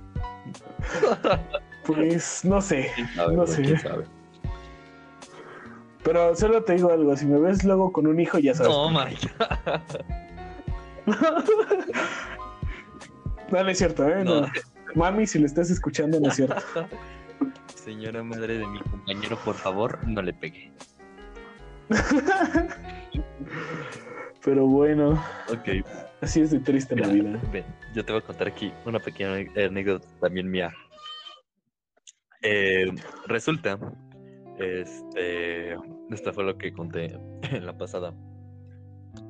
[1.85, 2.91] Pues no sé.
[2.95, 3.61] ¿Quién sabe, No sé.
[3.61, 4.03] ¿Quién sabe?
[6.03, 8.71] Pero solo te digo algo, si me ves luego con un hijo, ya sabes.
[8.73, 9.81] No, my God.
[13.51, 14.23] No, no es cierto, ¿eh?
[14.23, 14.41] No.
[14.41, 14.47] No.
[14.95, 16.55] Mami, si lo estás escuchando, no es cierto.
[17.75, 20.71] Señora madre de mi compañero, por favor, no le pegue.
[24.43, 25.11] Pero bueno,
[25.49, 25.85] Ok.
[26.21, 27.39] así es de triste la vida.
[27.51, 29.35] Ven, yo te voy a contar aquí una pequeña
[29.65, 30.73] anécdota también mía.
[32.41, 32.91] Eh,
[33.27, 33.77] resulta,
[34.63, 35.73] este,
[36.09, 37.17] esto fue lo que conté
[37.51, 38.13] en la pasada,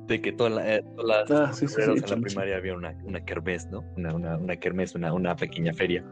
[0.06, 2.74] de que toda la- eh, todas las Ah, sí, sí, sí, en la primaria había
[2.74, 3.80] una, una kermés, ¿no?
[3.96, 6.04] Una, una, una kermés, una, una pequeña feria.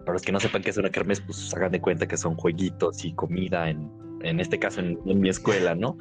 [0.00, 2.34] Para los que no sepan qué es una kermés, pues hagan de cuenta que son
[2.34, 3.88] jueguitos y comida, en,
[4.22, 5.96] en este caso en, en mi escuela, ¿no?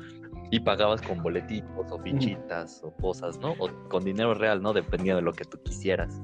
[0.50, 3.52] Y pagabas con boletitos o fichitas o cosas, ¿no?
[3.54, 4.74] O con dinero real, ¿no?
[4.74, 6.20] Dependiendo de lo que tú quisieras.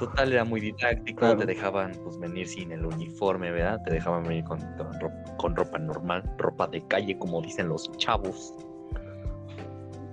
[0.00, 1.36] Total, era muy didáctico, Claro.
[1.38, 3.80] te dejaban pues venir sin el uniforme, ¿verdad?
[3.84, 7.88] Te dejaban venir con, con ro- con ropa normal, ropa de calle, como dicen los
[7.98, 8.54] chavos.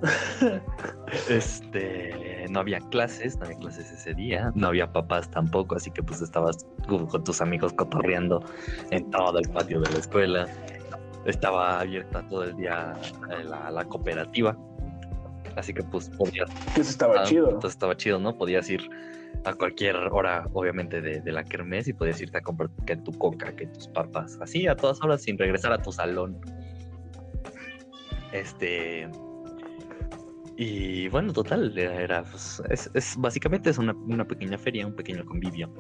[1.30, 6.04] Este, no había clases, no había clases ese día, no había papás tampoco, así que
[6.04, 8.44] pues estabas con tus amigos cotorreando
[8.92, 10.48] en todo el patio de la escuela.
[11.26, 12.94] Estaba abierta todo el día
[13.46, 14.56] la, la cooperativa,
[15.56, 17.46] así que pues podías eso estaba Ah, chido.
[17.48, 18.38] Entonces estaba chido, ¿no?
[18.38, 18.88] Podías ir
[19.46, 23.12] a cualquier hora, obviamente, de, de la kermés y podías irte a comprar que tu
[23.14, 26.40] coca, que tus papas, así a todas horas sin regresar a tu salón.
[28.32, 29.10] Este.
[30.58, 32.24] Y bueno, total, era.
[32.24, 35.72] pues, es, es- básicamente es una, una pequeña feria, un pequeño convivio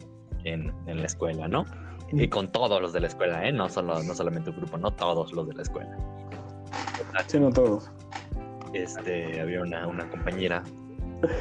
[0.43, 1.65] en, en la escuela, ¿no?
[2.13, 3.51] Y con todos los de la escuela, ¿eh?
[3.51, 5.97] No, solo, no solamente un grupo, no todos los de la escuela.
[7.27, 7.91] Sí, no todos.
[8.73, 10.63] este, había una, una compañera,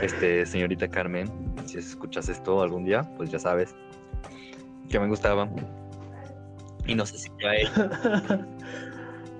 [0.00, 1.30] este, señorita Carmen,
[1.66, 3.74] si escuchas esto algún día, pues ya sabes,
[4.88, 5.48] que me gustaba.
[6.86, 8.46] Y no sé si fue a ella,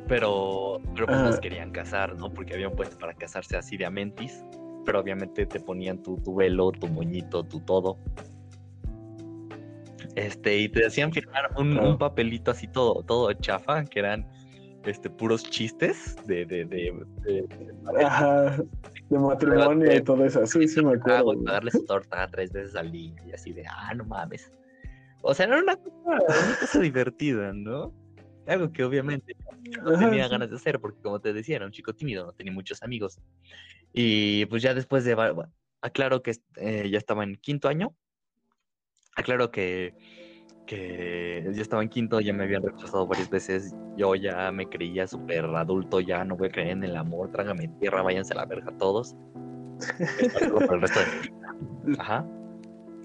[0.08, 2.32] Pero, pero pues nos querían casar, ¿no?
[2.32, 4.44] Porque habían puesto para casarse así de amentis.
[4.84, 7.98] Pero obviamente te ponían tu, tu velo, tu moñito, tu todo.
[10.14, 14.26] Este, y te hacían firmar un, un papelito así todo, todo chafa, que eran
[14.84, 17.46] este, puros chistes de, de, de, de-.
[19.08, 20.44] De matrimonio y todo eso.
[20.46, 21.24] Sí, sí me Ah, acuerdo.
[21.24, 24.50] güey, pagarle su torta tres veces al día y así de, ah, no mames.
[25.22, 25.92] O sea, era una cosa,
[26.46, 27.92] una cosa divertida, ¿no?
[28.46, 29.34] Algo que obviamente
[29.82, 32.52] no tenía ganas de hacer porque, como te decía, era un chico tímido, no tenía
[32.52, 33.20] muchos amigos.
[33.92, 37.96] Y pues ya después de, va- aclaro que eh, ya estaba en quinto año,
[39.16, 39.94] aclaro que,
[40.66, 45.06] que ya estaba en quinto, ya me habían rechazado varias veces, yo ya me creía
[45.06, 48.46] súper adulto, ya no voy a creer en el amor, trágame tierra, váyanse a la
[48.46, 49.14] verga todos.
[50.18, 52.02] Esto por el resto de mi vida.
[52.02, 52.26] Ajá.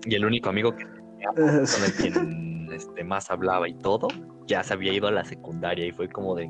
[0.05, 0.85] Y el único amigo que
[1.35, 4.07] con el quien este, más hablaba y todo,
[4.47, 6.49] ya se había ido a la secundaria y fue como de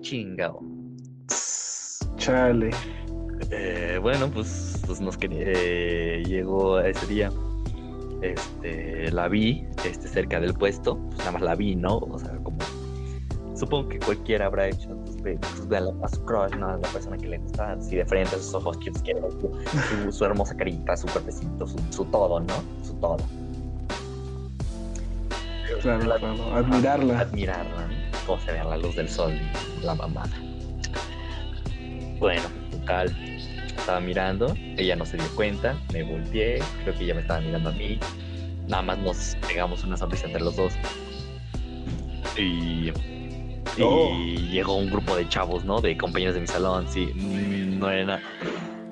[0.00, 0.60] chingado.
[2.16, 2.70] Chale.
[3.50, 7.30] Eh, bueno, pues, pues nos quería, eh, llegó ese día.
[8.22, 11.98] Este, la vi este, cerca del puesto, pues nada más la vi, ¿no?
[11.98, 12.58] O sea, como
[13.56, 16.68] supongo que cualquiera habrá hecho, pues ve, pues, a, la, a su crush, ¿no?
[16.68, 20.56] A la persona que le gusta, así de frente, sus ojos que su, su hermosa
[20.56, 22.54] carita, su cuerpecito, su, su todo, ¿no?
[22.84, 23.18] Su todo.
[25.80, 26.54] Claro, claro.
[26.54, 27.20] Admirarla.
[27.20, 27.94] admirarla, ¿no?
[28.26, 30.30] Cómo se ve a la luz del sol y la mamada.
[32.20, 33.12] Bueno, total,
[33.76, 37.70] estaba mirando, ella no se dio cuenta, me volteé, creo que ella me estaba mirando
[37.70, 37.98] a mí,
[38.68, 40.74] nada más nos pegamos una sonrisa entre los dos.
[42.36, 42.88] Y,
[43.76, 44.14] y Oh.
[44.50, 45.80] llegó un grupo de chavos, ¿no?
[45.80, 48.20] De compañeros de mi salón, sí, no eran,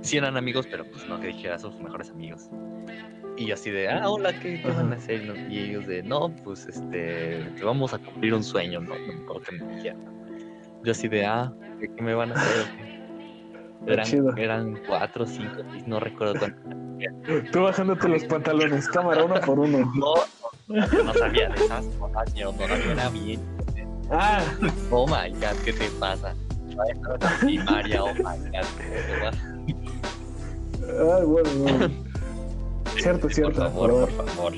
[0.01, 2.49] sí eran amigos, pero pues no que dijera sus mejores amigos.
[3.37, 5.23] Y yo así de, ah, hola, ¿qué, qué van a hacer?
[5.51, 8.95] Y ellos de, no, pues este, que vamos a cumplir un sueño, ¿no?
[8.99, 10.01] No me acuerdo que me dijeron.
[10.85, 12.89] Yo así de, ah, ¿qué, qué me van a hacer?
[13.81, 13.87] O qué?".
[13.87, 14.37] Qué Eran, chido.
[14.37, 16.61] eran cuatro, cinco, seis, no recuerdo cuánto.
[17.53, 19.90] Tú bajándote los pantalones, cámara uno por uno.
[19.95, 20.14] No,
[21.05, 23.40] no sabía de esas cosas, yo todavía era bien.
[24.11, 24.43] Ah,
[24.90, 26.35] Oh my god, ¿qué te pasa?
[27.40, 29.38] Primaria, oh my god, ¿qué te pasa?
[31.01, 31.90] ah, bueno, bueno.
[32.97, 33.61] Cierto, Por cierto.
[33.62, 34.53] favor, por favor.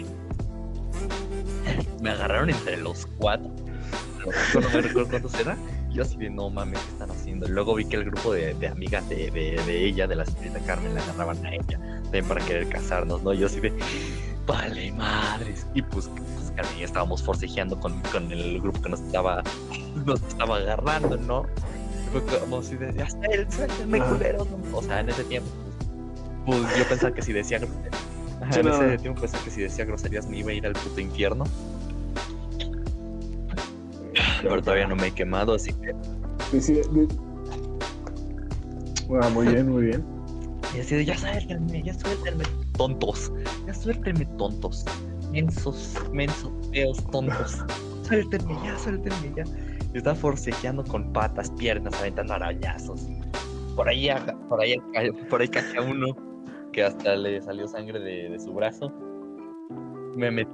[2.01, 3.51] Me agarraron entre los cuatro.
[4.55, 5.59] No me recuerdo cuántos eran.
[5.93, 7.47] Yo así de no mames, ¿qué están haciendo?
[7.49, 10.59] Luego vi que el grupo de, de amigas de, de, de ella, de la señorita
[10.61, 11.79] Carmen, la agarraban a ella.
[12.05, 13.33] También para querer casarnos, ¿no?
[13.35, 13.73] Yo así de
[14.47, 15.67] vale madres.
[15.75, 19.43] Y pues, pues Carmen y estábamos forcejeando con, con el grupo que nos estaba,
[20.07, 21.47] nos estaba agarrando, ¿no?
[22.41, 23.47] Como así de, ya está, el
[24.01, 24.11] Ajá.
[24.13, 24.47] culeros.
[24.51, 24.77] ¿no?
[24.79, 25.49] O sea, en ese tiempo,
[26.47, 28.75] pues yo pensaba que si decía Sí, en no.
[28.75, 31.45] ese tiempo pensé que si decía groserías me iba a ir al puto infierno.
[34.49, 35.95] Pero todavía no me he quemado, así que.
[39.21, 40.05] Ah, muy bien, muy bien.
[40.75, 42.45] Y así de, ya suéltenme, ya suéltenme,
[42.77, 43.33] tontos.
[43.67, 44.85] Ya suéltenme, tontos.
[45.31, 47.65] Mensos, mensos, feos, tontos.
[48.03, 49.45] Suéltenme, ya, suéltenme, ya.
[49.95, 53.07] Y estaba forcejeando con patas, piernas, aventando arañazos.
[53.77, 54.09] Por ahí,
[54.49, 54.77] por ahí,
[55.31, 56.17] por ahí a uno
[56.73, 58.93] que hasta le salió sangre de, de su brazo.
[60.17, 60.51] Me metí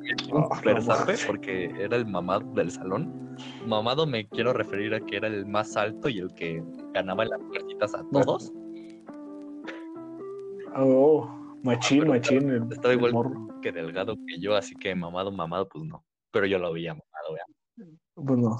[0.00, 0.94] metí un super no
[1.26, 3.27] porque era el mamado del salón.
[3.66, 7.40] Mamado me quiero referir a que era el más alto y el que ganaba las
[7.40, 8.52] puertitas a todos.
[10.76, 11.28] Oh,
[11.62, 12.70] machín, machín.
[12.70, 13.60] Estaba el igual morro.
[13.60, 16.04] que delgado que yo, así que mamado, mamado, pues no.
[16.30, 17.44] Pero yo lo veía mamado, vea.
[18.14, 18.56] Pues no.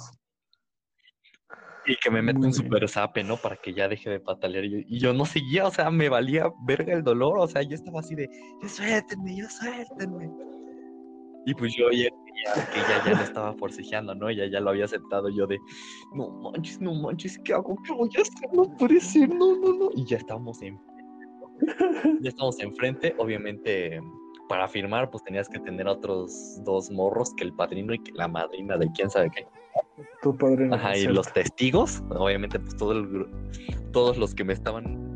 [1.87, 3.37] Y que me mete un super zape, ¿no?
[3.39, 4.65] Para que ya deje de patalear.
[4.65, 7.39] Y yo, y yo no seguía, o sea, me valía verga el dolor.
[7.39, 8.29] O sea, yo estaba así de,
[8.63, 10.58] ya suéltenme, ya suéltenme.
[11.49, 14.29] Y pues yo ya veía que ella ya lo estaba forcejeando, ¿no?
[14.29, 15.31] Ella ya lo había aceptado.
[15.31, 15.59] Yo de,
[16.13, 17.75] no manches, no manches, ¿qué hago?
[17.87, 18.53] ¿Qué voy a hacer?
[18.53, 19.91] No puede ser, no, no, no.
[19.95, 20.79] Y ya estábamos en
[22.21, 23.99] ya estamos enfrente, obviamente
[24.49, 28.29] para firmar pues tenías que tener otros dos morros que el padrino y que la
[28.29, 29.47] madrina de quién sabe qué.
[30.23, 30.75] Tu padrino.
[30.75, 33.27] Ajá, y los testigos, obviamente pues todo el
[33.93, 35.09] todos los que me estaban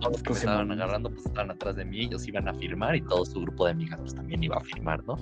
[0.00, 2.54] todos los que me Pues, estaban agarrando pues estaban atrás de mí, ellos iban a
[2.54, 5.16] firmar y todo su grupo de amigas pues también iba a firmar, ¿no?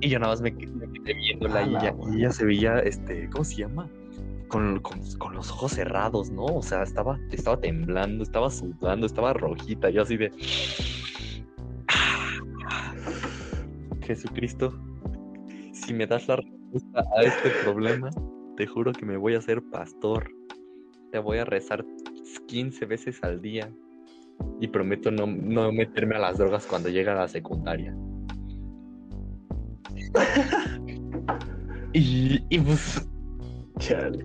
[0.00, 2.12] Y yo nada más me, me quedé viéndola y la ella, madre.
[2.12, 3.88] y ella se veía, este, ¿cómo se llama?
[4.48, 6.44] Con, con, con los ojos cerrados, ¿no?
[6.44, 10.30] O sea, estaba, estaba temblando, estaba sudando, estaba rojita, yo así de...
[14.02, 14.72] Jesucristo,
[15.72, 18.10] si me das la respuesta a este problema,
[18.56, 20.30] te juro que me voy a hacer pastor.
[21.10, 21.84] Te voy a rezar
[22.46, 23.70] 15 veces al día.
[24.60, 27.96] Y prometo no, no meterme a las drogas cuando llegue a la secundaria.
[31.92, 33.06] Y, y pues
[33.78, 34.24] Chale.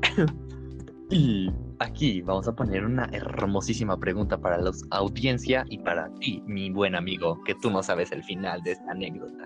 [1.09, 6.71] Y aquí vamos a poner una hermosísima pregunta para la audiencia y para ti, mi
[6.71, 9.43] buen amigo, que tú no sabes el final de esta anécdota.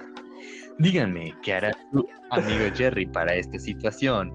[0.78, 4.32] Díganme, ¿qué hará tu amigo Jerry para esta situación?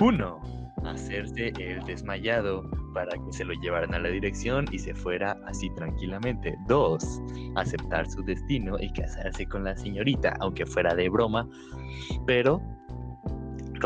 [0.00, 0.40] Uno,
[0.84, 5.70] hacerse el desmayado para que se lo llevaran a la dirección y se fuera así
[5.74, 6.56] tranquilamente.
[6.66, 7.20] Dos,
[7.56, 11.48] aceptar su destino y casarse con la señorita, aunque fuera de broma,
[12.26, 12.60] pero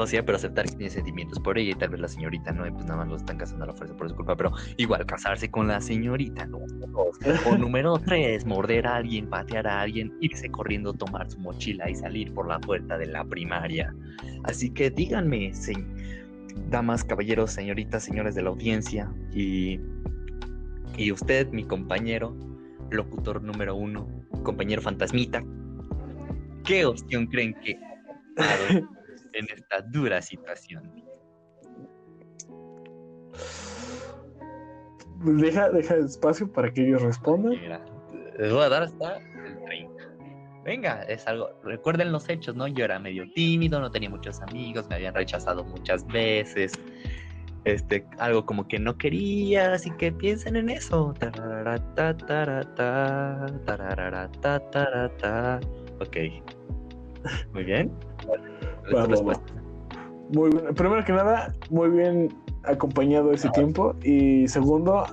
[0.05, 2.85] sea, pero aceptar que tiene sentimientos por ella y tal vez la señorita no, pues
[2.85, 5.69] nada más lo están casando a la fuerza por su culpa, pero igual casarse con
[5.69, 6.59] la señorita, ¿no?
[7.47, 11.95] O número tres, morder a alguien, patear a alguien, irse corriendo, tomar su mochila y
[11.95, 13.95] salir por la puerta de la primaria.
[14.43, 15.55] Así que díganme,
[16.69, 19.81] damas, caballeros, señoritas, señores de la audiencia, y,
[20.97, 22.37] y usted, mi compañero,
[22.91, 24.09] locutor número uno,
[24.43, 25.43] compañero fantasmita,
[26.65, 27.79] ¿qué opción creen que
[29.33, 30.91] en esta dura situación?
[35.25, 37.55] Deja, deja espacio para que ellos respondan.
[38.39, 40.05] les voy a dar hasta el 30.
[40.65, 41.51] Venga, es algo.
[41.63, 42.67] Recuerden los hechos, ¿no?
[42.67, 46.73] Yo era medio tímido, no tenía muchos amigos, me habían rechazado muchas veces.
[47.65, 51.15] Este, algo como que no quería, así que piensen en eso.
[56.01, 56.17] Ok.
[57.53, 57.91] Muy bien.
[60.33, 60.75] Muy bien.
[60.75, 62.29] Primero que nada, muy bien
[62.65, 63.95] acompañado ese tiempo.
[64.03, 65.05] Y segundo,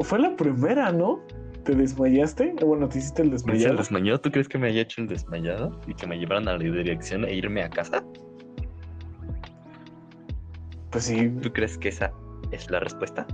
[0.00, 1.20] fue la primera, ¿no?
[1.64, 2.54] ¿Te desmayaste?
[2.60, 3.70] Bueno, te hiciste el desmayado.
[3.70, 4.20] el desmayado?
[4.20, 7.24] ¿Tú crees que me haya hecho el desmayado y que me llevaran a la dirección
[7.24, 8.04] e irme a casa?
[10.90, 11.30] Pues sí.
[11.40, 12.12] ¿Tú crees que esa
[12.50, 13.26] es la respuesta?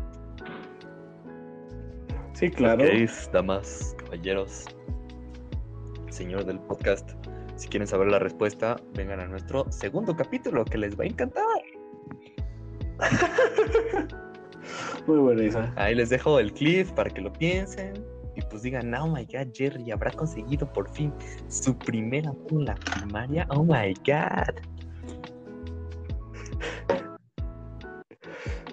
[2.35, 2.85] Sí, claro.
[2.85, 4.64] Ok, damas, caballeros,
[6.09, 7.11] señor del podcast.
[7.57, 11.45] Si quieren saber la respuesta, vengan a nuestro segundo capítulo que les va a encantar.
[15.09, 15.73] Muy buena esa.
[15.75, 18.10] Ahí les dejo el clip para que lo piensen
[18.50, 21.12] pues digan, oh my god, Jerry habrá conseguido por fin
[21.48, 23.46] su primera en la primaria.
[23.50, 24.54] Oh my god.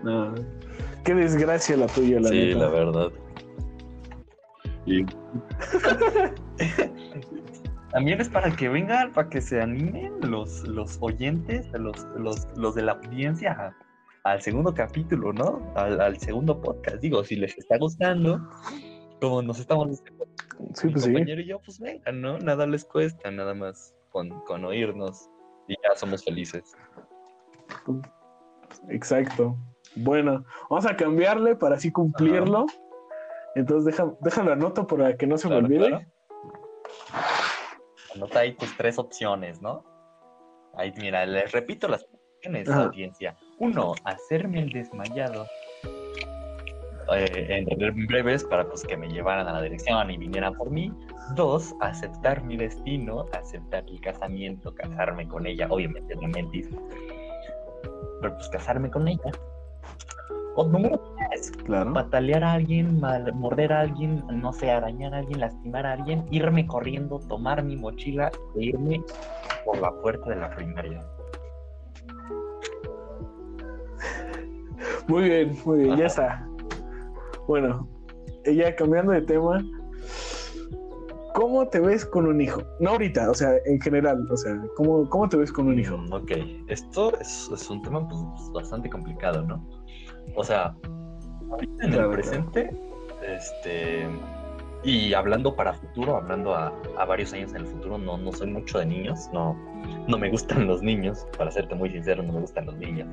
[0.04, 0.36] No.
[1.04, 3.12] Qué desgracia la tuya, la Sí, la verdad.
[4.86, 5.06] Y...
[7.92, 12.76] También es para que vengan, para que se animen los, los oyentes, los, los, los
[12.76, 13.74] de la audiencia
[14.24, 15.62] al segundo capítulo, ¿no?
[15.76, 16.98] Al, segundo podcast.
[16.98, 18.42] Digo, si les está gustando,
[19.20, 20.26] como nos estamos diciendo,
[20.74, 22.38] sí, pues compañero y yo, pues vengan, ¿no?
[22.40, 25.30] Nada les cuesta, nada más con, con oírnos
[25.68, 26.76] y ya somos felices.
[28.90, 29.58] Exacto.
[29.96, 32.66] Bueno, vamos a cambiarle para así cumplirlo.
[33.56, 36.08] Entonces deja, déjalo anoto para que no se me olvide.
[38.14, 39.84] Anota ahí tus tres opciones, ¿no?
[40.76, 43.36] Ahí, mira, les repito las opciones, audiencia.
[43.58, 45.48] Uno, hacerme el desmayado.
[47.14, 50.92] Eh, en breves para pues, que me llevaran a la dirección y vinieran por mí.
[51.36, 56.70] Dos, aceptar mi destino, aceptar el casamiento, casarme con ella, obviamente no mentir,
[58.22, 59.32] pero pues casarme con ella.
[60.56, 61.94] O número tres, claro.
[61.94, 63.00] patalear a alguien,
[63.36, 67.76] morder a alguien, no sé, arañar a alguien, lastimar a alguien, irme corriendo, tomar mi
[67.76, 69.02] mochila e irme
[69.64, 71.06] por la puerta de la primaria.
[75.08, 76.47] Muy bien, muy bien, ya está.
[77.48, 77.88] Bueno,
[78.46, 79.64] ya cambiando de tema,
[81.34, 82.62] ¿cómo te ves con un hijo?
[82.80, 85.98] No ahorita, o sea, en general, o sea, ¿cómo, cómo te ves con un hijo?
[85.98, 86.32] Mm, ok,
[86.68, 88.22] esto es, es un tema pues,
[88.54, 89.66] bastante complicado, ¿no?
[90.36, 90.76] O sea,
[91.82, 92.76] en el presente,
[93.26, 94.08] este,
[94.84, 96.74] y hablando para futuro, hablando a,
[97.08, 99.56] varios años en el futuro, no, no soy mucho de niños, no,
[100.08, 103.08] no me gustan los niños, para serte muy sincero, no me gustan los niños.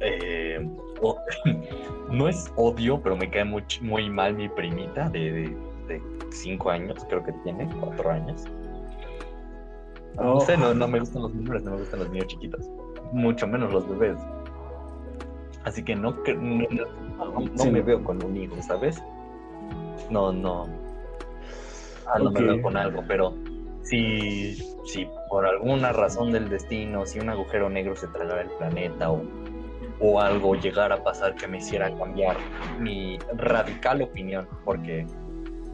[0.00, 0.66] Eh,
[2.10, 5.56] no es odio, pero me cae muy, muy mal mi primita de,
[5.88, 8.44] de, cinco años, creo que tiene, cuatro años.
[10.16, 12.70] No sé, no, no me gustan los niños, no me gustan los niños chiquitos,
[13.12, 14.18] mucho menos los bebés.
[15.64, 19.02] Así que no, no, me veo con un hijo, ¿sabes?
[20.10, 20.66] No, no.
[22.06, 23.34] Ah, no me veo con algo, pero
[23.82, 29.10] si, si por alguna razón del destino, si un agujero negro se tragara el planeta
[29.10, 29.22] o,
[30.00, 32.36] o algo llegara a pasar que me hiciera cambiar
[32.80, 35.06] mi radical opinión, porque,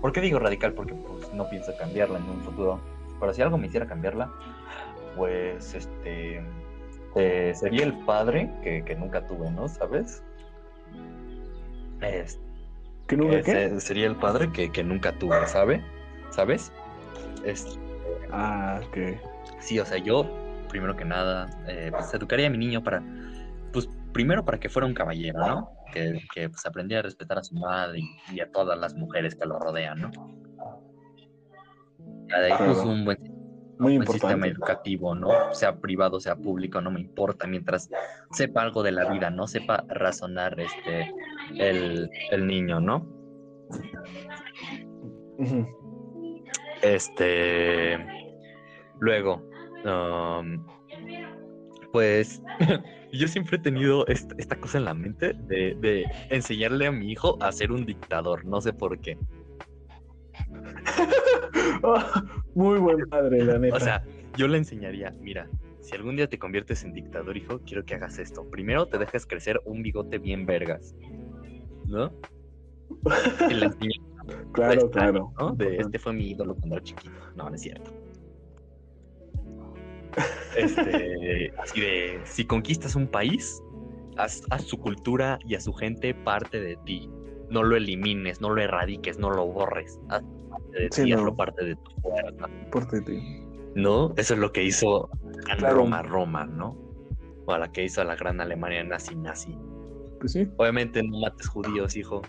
[0.01, 0.73] ¿por qué digo radical?
[0.73, 2.81] Porque pues no pienso cambiarla en un futuro,
[3.19, 4.31] pero si algo me hiciera cambiarla,
[5.17, 6.43] pues este
[7.17, 9.69] eh, sería el padre que, nunca tuve, ¿no?
[9.69, 10.23] ¿Sabes?
[13.07, 13.81] ¿Que nunca qué?
[13.81, 15.83] Sería el padre que, nunca tuve, ¿sabe?
[16.31, 16.73] ¿Sabes?
[17.45, 17.79] Es,
[18.31, 19.19] ah, ok.
[19.59, 20.27] Sí, o sea, yo,
[20.69, 23.03] primero que nada, eh, pues educaría a mi niño para,
[23.73, 25.71] pues, primero para que fuera un caballero, ¿no?
[25.93, 29.35] Que, que pues, aprendiera a respetar a su madre y, y a todas las mujeres
[29.35, 30.11] que lo rodean, ¿no?
[32.29, 33.19] Ya de ahí, pues, un buen,
[33.79, 35.31] Muy buen sistema educativo, ¿no?
[35.53, 37.89] Sea privado, sea público, no me importa, mientras
[38.31, 39.47] sepa algo de la vida, ¿no?
[39.47, 41.13] Sepa razonar este,
[41.59, 43.09] el, el niño, ¿no?
[46.83, 47.99] Este.
[48.99, 49.43] Luego.
[49.85, 50.65] um,
[51.93, 52.43] pues.
[53.13, 57.11] Yo siempre he tenido esta, esta cosa en la mente de, de enseñarle a mi
[57.11, 58.45] hijo a ser un dictador.
[58.45, 59.19] No sé por qué.
[62.55, 63.77] Muy buen padre, la neta.
[63.77, 64.05] O sea,
[64.37, 65.49] yo le enseñaría, mira,
[65.81, 68.49] si algún día te conviertes en dictador, hijo, quiero que hagas esto.
[68.51, 70.95] Primero te dejas crecer un bigote bien vergas.
[71.87, 72.13] ¿No?
[74.53, 75.33] Claro, claro.
[75.41, 75.53] ¿no?
[75.53, 77.11] De este fue mi ídolo cuando era chiquito.
[77.35, 77.91] No, no es cierto.
[80.57, 83.63] Este, así de, si conquistas un país,
[84.17, 87.09] haz a su cultura y a su gente parte de ti.
[87.51, 89.99] No lo elimines, no lo erradiques, no lo borres.
[90.09, 91.19] Haz parte de Sí, ti, no.
[91.19, 92.49] hazlo parte de tu fuerza.
[92.71, 93.43] Por ti.
[93.75, 94.13] ¿No?
[94.17, 95.09] Eso es lo que hizo
[95.49, 95.77] en Claro.
[95.77, 96.77] Roma, Roma, ¿no?
[97.47, 99.57] O a la que hizo la gran Alemania nazi, nazi.
[100.19, 102.21] Pues sí, Obviamente no mates judíos, hijo.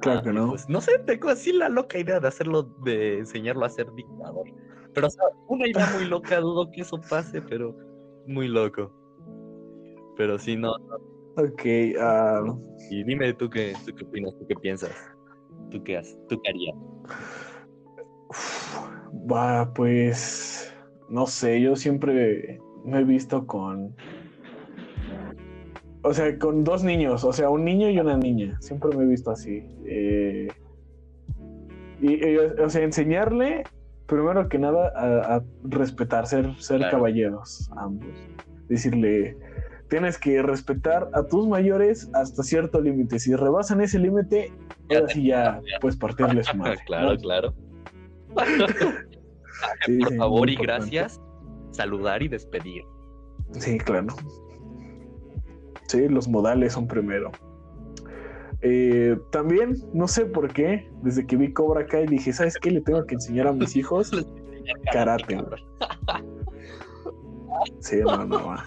[0.00, 0.48] claro Ah, que no.
[0.48, 4.46] Pues no sé, tengo así la loca idea de hacerlo, de enseñarlo a ser dictador.
[4.94, 7.76] Pero, o sea, una idea muy loca, dudo que eso pase, pero
[8.26, 8.92] muy loco.
[10.16, 10.76] Pero sí, no.
[10.78, 10.96] no.
[11.36, 11.62] Ok,
[12.00, 12.42] ah,
[12.90, 14.90] Y dime tú qué, tú qué opinas, tú qué piensas.
[15.70, 16.18] ¿Tú qué haces?
[16.28, 16.76] ¿Tú qué harías?
[19.30, 20.74] va, pues,
[21.08, 23.94] no sé, yo siempre me he visto con,
[26.02, 29.06] o sea, con dos niños, o sea, un niño y una niña, siempre me he
[29.08, 29.64] visto así.
[29.86, 30.48] eh,
[32.00, 33.64] y, y, o sea, enseñarle,
[34.10, 36.98] primero que nada, a, a respetar, ser, ser Claro.
[36.98, 38.08] caballeros, ambos.
[38.68, 39.36] Decirle,
[39.88, 43.18] tienes que respetar a tus mayores hasta cierto límite.
[43.18, 44.52] Si rebasan ese límite,
[44.90, 46.78] Ya ahora sí ya puedes partirle su madre.
[46.86, 47.18] claro, ¿no?
[47.18, 47.54] claro.
[49.84, 51.20] Sí, Por sí, favor y gracias,
[51.70, 52.82] saludar y despedir.
[53.52, 54.06] Sí, claro.
[55.86, 57.30] Sí, los modales son primero.
[58.62, 62.70] Eh, también, no sé por qué, desde que vi Cobra Kai dije, ¿sabes qué?
[62.70, 64.10] Le tengo que enseñar a mis hijos.
[64.92, 65.38] Karate.
[67.80, 68.64] Sí, no, no, va.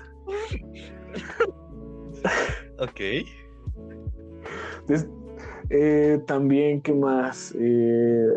[2.79, 2.99] Ok.
[4.81, 5.09] Entonces,
[5.69, 7.55] eh, también, ¿qué más?
[7.57, 8.27] Eh,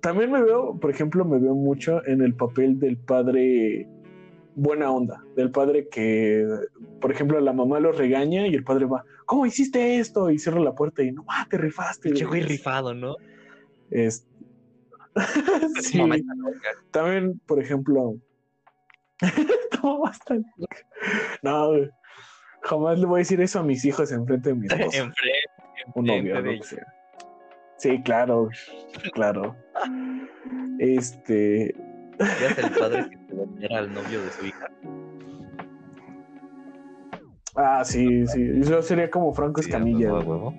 [0.00, 3.86] también me veo, por ejemplo, me veo mucho en el papel del padre
[4.54, 6.46] buena onda, del padre que,
[7.00, 10.28] por ejemplo, la mamá lo regaña y el padre va, ¿cómo hiciste esto?
[10.28, 12.10] Y cierra la puerta y no, ah, te rifaste.
[12.10, 12.42] Pinche güey".
[12.42, 13.16] rifado, ¿no?
[13.90, 14.26] Es...
[15.80, 15.98] Sí,
[16.90, 18.16] también, por ejemplo.
[21.42, 21.90] No, güey.
[22.62, 24.98] jamás le voy a decir eso a mis hijos enfrente de mi esposa.
[24.98, 25.38] Enfrente,
[25.94, 26.94] un novio, lo de que sea.
[27.78, 28.48] Sí, claro,
[29.14, 29.56] claro.
[30.78, 31.74] Este,
[32.18, 34.70] Ya es el padre que se era al novio de su hija.
[37.56, 40.12] Ah, sí, sí, yo sería como Franco Escamilla.
[40.12, 40.54] huevo.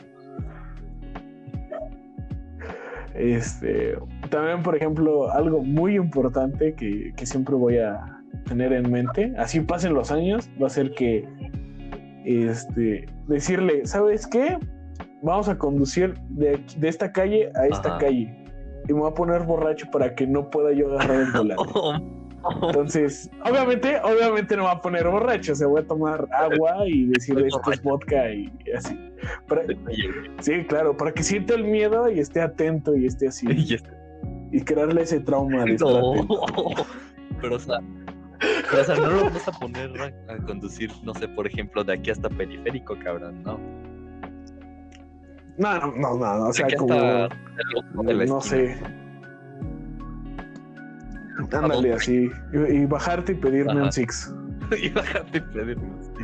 [3.16, 3.96] Este,
[4.32, 8.04] también, por ejemplo, algo muy importante que, que siempre voy a
[8.48, 11.24] tener en mente, así pasen los años, va a ser que,
[12.26, 14.58] este, decirle, ¿sabes qué?
[15.22, 17.98] Vamos a conducir de, aquí- de esta calle a esta Ajá.
[18.00, 18.36] calle.
[18.90, 21.64] Y me voy a poner borracho para que no pueda yo agarrar el volante.
[22.62, 27.06] Entonces, obviamente, obviamente no voy a poner borracho, o sea, voy a tomar agua y
[27.06, 28.98] decirle esto es vodka y así.
[29.48, 29.64] Para-
[30.42, 33.48] sí, claro, para que sienta el miedo y esté atento y esté así.
[34.56, 36.12] Y crearle ese trauma de estar No.
[36.14, 36.42] atento.
[37.42, 37.80] Pero, o sea,
[38.70, 41.84] pero, o sea, no lo vamos a poner a, a conducir, no sé, por ejemplo,
[41.84, 43.58] de aquí hasta periférico, cabrón, ¿no?
[45.58, 48.42] No, no, no, no, o sea, como, hasta el ojo de la no esquina.
[48.42, 48.78] sé.
[51.54, 52.30] Ándale así.
[52.54, 53.84] Y, y bajarte y pedirme Ajá.
[53.86, 54.34] un six.
[54.82, 56.12] y bajarte y pedirnos.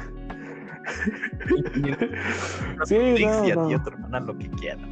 [2.85, 3.67] Sí, Sí, no, y a no.
[3.67, 4.89] ti y a tu hermana lo que quieran.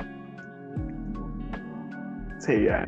[2.40, 2.86] Sí, ya.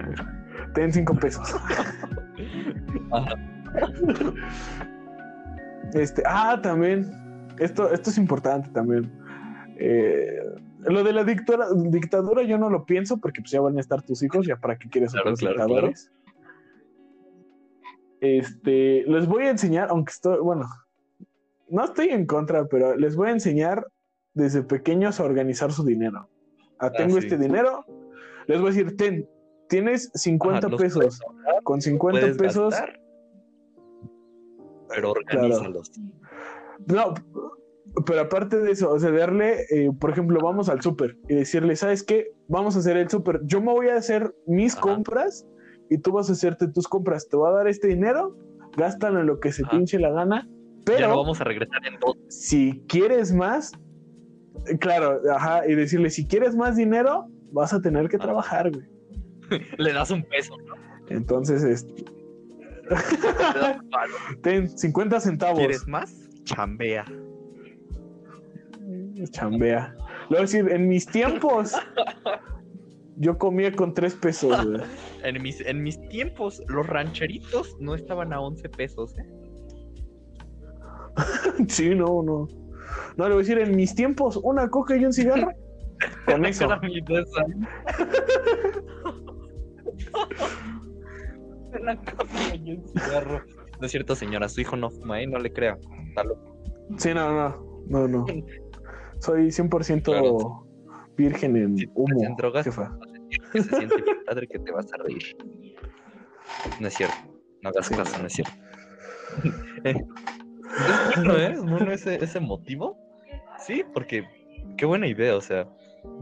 [0.76, 1.56] Ten cinco pesos.
[3.12, 3.36] Ajá.
[5.94, 7.10] Este, ah, también.
[7.58, 9.12] Esto, esto es importante también.
[9.78, 10.40] Eh,
[10.88, 14.02] lo de la dictadura, dictadura yo no lo pienso porque pues ya van a estar
[14.02, 16.12] tus hijos, ya para qué quieres Claro, otros claro, dictadores.
[18.22, 20.68] Este, les voy a enseñar, aunque estoy, bueno,
[21.70, 23.88] no estoy en contra, pero les voy a enseñar
[24.34, 26.30] desde pequeños a organizar su dinero.
[26.80, 27.20] Ah, tengo sí.
[27.20, 27.86] este dinero,
[28.48, 29.30] les voy a decir, ten,
[29.70, 31.20] tienes 50 Ajá, los pesos.
[31.64, 33.00] Con 50 Puedes pesos gastar.
[34.90, 35.92] pero organízalos.
[36.88, 37.14] No,
[38.06, 41.76] pero aparte de eso, o sea, darle, eh, por ejemplo, vamos al súper y decirle,
[41.76, 42.32] ¿sabes qué?
[42.48, 43.42] Vamos a hacer el súper.
[43.46, 44.82] Yo me voy a hacer mis Ajá.
[44.82, 45.46] compras
[45.90, 47.28] y tú vas a hacerte tus compras.
[47.30, 48.36] Te voy a dar este dinero,
[48.78, 49.72] gástalo en lo que se Ajá.
[49.72, 50.48] pinche la gana.
[50.48, 52.18] Ya Pero no vamos a regresar en dos.
[52.30, 53.72] si quieres más,
[54.68, 58.88] eh, claro, ajá, y decirle, si quieres más dinero, vas a tener que trabajar, güey.
[59.78, 60.76] Le das un peso, ¿no?
[61.10, 62.06] Entonces, este,
[64.42, 65.60] ten 50 centavos.
[65.60, 66.14] ¿Quieres más?
[66.44, 67.06] Chambea.
[69.32, 69.96] Chambea.
[70.30, 71.74] Voy a decir, en mis tiempos,
[73.20, 74.82] yo comía con tres pesos, güey.
[75.24, 79.26] En mis, en mis tiempos, los rancheritos no estaban a 11 pesos, ¿eh?
[81.68, 82.48] Sí, no, no.
[83.18, 85.52] No, le voy a decir, en mis tiempos, una coca y un cigarro.
[86.26, 86.66] Con eso.
[86.66, 86.80] Una
[91.98, 93.42] copa y un cigarro.
[93.80, 95.28] No es cierto, señora, su hijo no fuma, ¿eh?
[95.28, 95.78] No le crea.
[96.08, 96.56] Está loco.
[96.98, 98.26] Sí, no, no, no, no.
[99.20, 100.66] Soy 100% Claro.
[101.18, 102.98] virgen en humo, drogas, jefa.
[103.52, 105.24] Que se siente bien padre que te vas a reír.
[106.80, 107.18] No es cierto.
[107.62, 107.96] No hagas Sí.
[107.96, 108.54] caso, no es cierto.
[109.84, 109.96] es
[111.16, 111.52] bueno, ¿eh?
[111.54, 112.98] Es bueno ese, ese motivo.
[113.60, 114.24] Sí, porque
[114.78, 115.68] qué buena idea, o sea,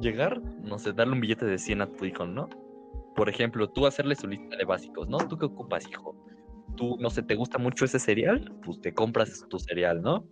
[0.01, 2.49] llegar, no sé, darle un billete de 100 a tu hijo, ¿no?
[3.15, 5.17] Por ejemplo, tú hacerle su lista de básicos, ¿no?
[5.17, 6.15] ¿Tú qué ocupas, hijo?
[6.75, 8.53] Tú, no sé, ¿te gusta mucho ese cereal?
[8.63, 10.27] Pues te compras tu cereal, ¿no?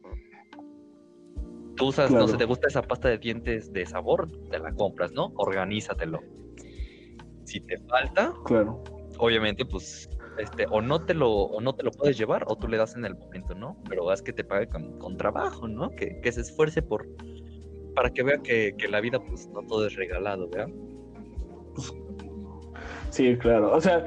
[1.76, 4.30] Tú usas, no sé, ¿te gusta esa pasta de dientes de sabor?
[4.50, 5.34] Te la compras, ¿no?
[5.36, 6.20] Organízatelo.
[7.46, 8.84] Si te falta, Claro.
[9.18, 12.68] obviamente, pues, este, o no te lo, o no te lo puedes llevar, o tú
[12.68, 13.78] le das en el momento, ¿no?
[13.88, 15.90] Pero haz que te pague con, con trabajo, ¿no?
[15.92, 17.08] Que, que se esfuerce por,
[17.96, 20.74] para que vea que, que la vida, pues, no todo es regalado, ¿verdad?
[23.10, 23.74] Sí, claro.
[23.74, 24.06] O sea,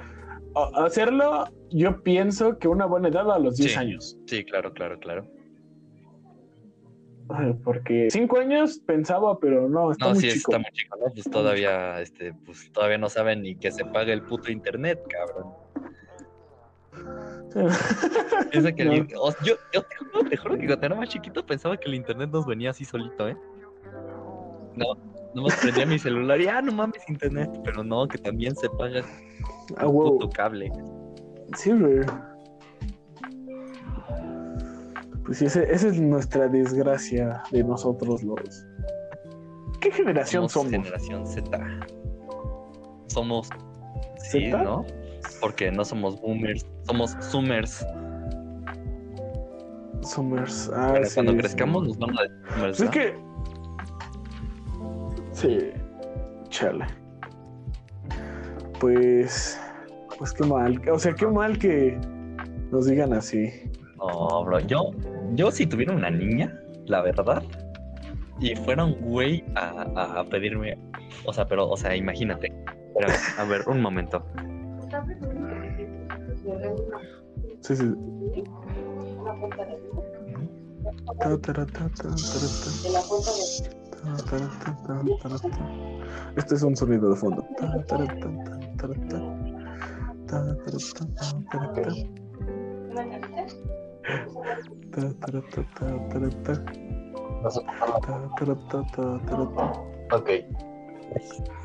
[0.74, 3.78] hacerlo, yo pienso que una buena edad a los 10 Sí.
[3.78, 4.18] años.
[4.26, 5.26] Sí, claro, claro, claro.
[7.64, 10.52] Porque 5 años pensaba, pero no, está No, muy sí, chico.
[10.52, 11.12] está muy chico, ¿no?
[11.12, 15.52] Pues todavía, este, pues todavía no saben ni que se pague el puto internet, cabrón.
[18.50, 18.92] Piensa que No.
[19.20, 21.94] o- yo, yo te juro, te juro que cuando era más chiquito pensaba que el
[21.94, 23.36] internet nos venía así solito, ¿eh?
[24.74, 24.86] No,
[25.34, 27.50] nomás prendía mi celular y, ah, no mames, internet.
[27.64, 29.00] Pero no, que también se paga
[29.76, 30.18] A el huevo.
[30.18, 30.70] puto cable.
[31.56, 32.00] Sí, güey.
[35.28, 38.66] Pues ese- esa es nuestra desgracia de nosotros los.
[39.78, 40.70] ¿Qué generación somos?
[40.70, 41.60] generación Z.
[43.08, 43.50] Somos.
[44.22, 44.62] Sí, ¿Zeta?
[44.62, 44.86] ¿no?
[45.42, 47.86] Porque no somos boomers, somos zoomers.
[50.00, 50.70] Summers.
[50.74, 51.38] Ah, Pero sí, cuando sí.
[51.38, 52.36] crezcamos nos van a decir.
[52.58, 53.14] Pues es que.
[55.32, 55.58] Sí.
[56.48, 56.86] Chale.
[58.80, 59.60] Pues.
[60.18, 60.80] Pues qué mal.
[60.90, 62.00] O sea, qué mal que
[62.72, 63.50] nos digan así.
[63.98, 64.90] No, bro, yo,
[65.34, 66.52] yo si tuviera una niña,
[66.86, 67.42] la verdad,
[68.40, 70.78] y fuera un güey a, a- pedirme,
[71.24, 72.52] o sea, pero, o sea, imagínate.
[72.88, 74.24] Espérame, a ver, un momento.
[77.60, 77.94] Sí, sí.
[86.36, 87.44] Este es un sonido de fondo.
[100.10, 100.30] Ok.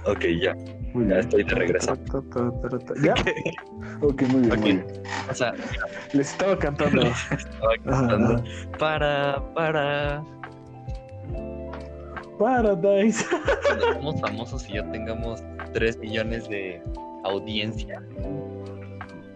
[0.06, 0.54] Ok, ya.
[0.94, 1.20] Muy Ya bien.
[1.20, 1.96] estoy de regreso.
[1.96, 2.94] Ta, ta, ta, tara, ta.
[3.02, 3.14] ¿Ya?
[4.02, 4.60] Ok, muy bien, Ok.
[4.60, 4.86] muy bien.
[5.30, 5.54] O sea,
[6.14, 7.02] Les estaba cantando.
[7.32, 8.34] estaba Ajá, cantando.
[8.36, 8.44] ajá.
[8.78, 10.24] Para, para.
[12.40, 13.26] Paradise.
[13.66, 15.42] Cuando somos famosos y ya tengamos
[15.74, 16.82] 3 millones de
[17.24, 18.02] audiencia,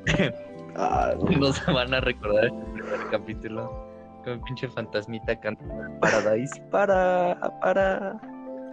[0.78, 1.32] Ah, no.
[1.40, 3.88] nos van a recordar el primer capítulo
[4.24, 6.62] con pinche fantasmita cantando Paradise.
[6.72, 8.20] Para, para.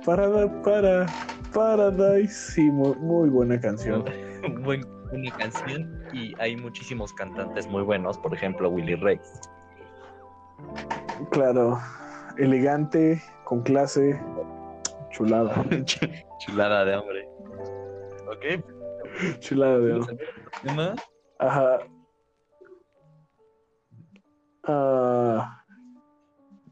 [0.05, 1.07] Para, para,
[1.55, 2.35] Paradise.
[2.53, 4.05] Sí, muy, muy buena canción.
[4.63, 9.41] Buen- una canción y hay muchísimos cantantes muy buenos, por ejemplo Willy Rex.
[11.31, 11.79] Claro,
[12.37, 14.21] elegante, con clase,
[15.11, 15.65] chulada,
[16.41, 17.29] Chulada de hombre.
[18.27, 20.95] Ok, chulada de ¿vamos a ver otro tema?
[21.39, 21.79] Ajá.
[24.67, 25.63] Ah,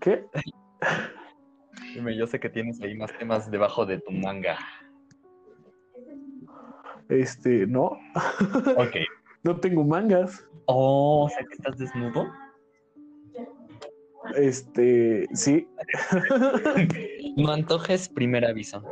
[0.01, 0.26] ¿Qué?
[1.95, 4.59] Dime, yo sé que tienes ahí más temas debajo de tu manga.
[7.09, 7.99] Este, no,
[8.76, 8.97] Ok.
[9.43, 10.47] no tengo mangas.
[10.66, 12.30] Oh, o sea que estás desnudo.
[14.36, 15.68] Este, sí.
[17.36, 18.82] No antojes, primer aviso.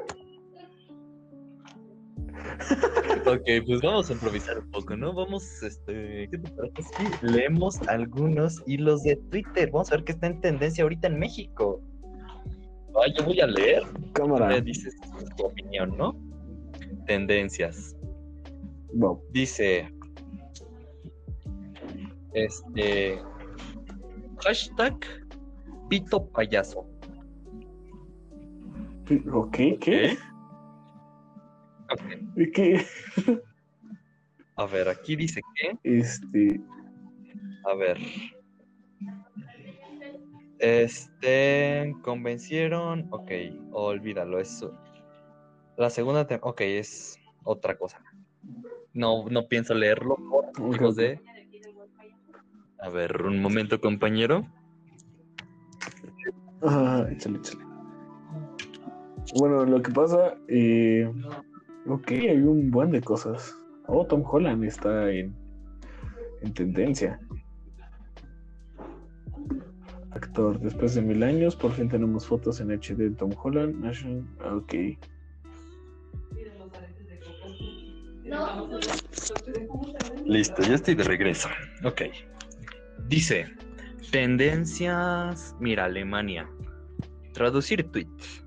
[3.26, 5.12] Ok, pues vamos a improvisar un poco, ¿no?
[5.12, 9.70] Vamos, este, ¿qué te parece si leemos algunos hilos de Twitter?
[9.70, 11.80] Vamos a ver qué está en tendencia ahorita en México.
[12.94, 13.82] Ah, yo voy a leer.
[14.14, 14.48] Cámara.
[14.48, 14.96] Me dices
[15.36, 16.16] tu opinión, ¿no?
[17.06, 17.96] Tendencias.
[18.94, 19.22] Wow.
[19.32, 19.88] Dice,
[22.32, 23.20] este,
[24.44, 24.94] hashtag
[25.88, 26.86] pito payaso.
[29.32, 30.16] Ok, ¿qué?
[31.92, 32.52] Ok.
[32.54, 32.86] ¿Qué?
[34.56, 36.60] A ver, aquí dice que, Este.
[37.64, 37.98] a ver.
[40.58, 43.30] Este, convencieron, ok,
[43.72, 44.78] olvídalo, eso.
[45.78, 48.02] La segunda, ok, es otra cosa.
[48.92, 51.00] No, no pienso leerlo por Ok, motivos ok.
[51.00, 51.20] de...
[52.80, 54.46] A ver, un momento, compañero.
[56.62, 57.64] Ah, échale, échale.
[59.38, 60.36] Bueno, lo que pasa.
[60.48, 61.10] Eh...
[61.86, 63.56] Ok, hay un buen de cosas.
[63.86, 65.34] Oh, Tom Holland está en,
[66.42, 67.18] en tendencia.
[70.12, 73.76] Actor, después de mil años, por fin tenemos fotos en HD de Tom Holland.
[73.82, 74.74] Nation- Ok.
[80.24, 81.48] Listo, ya estoy de regreso.
[81.84, 82.02] Ok.
[83.08, 83.46] Dice,
[84.10, 86.48] tendencias, mira, Alemania.
[87.32, 88.44] Traducir tweets.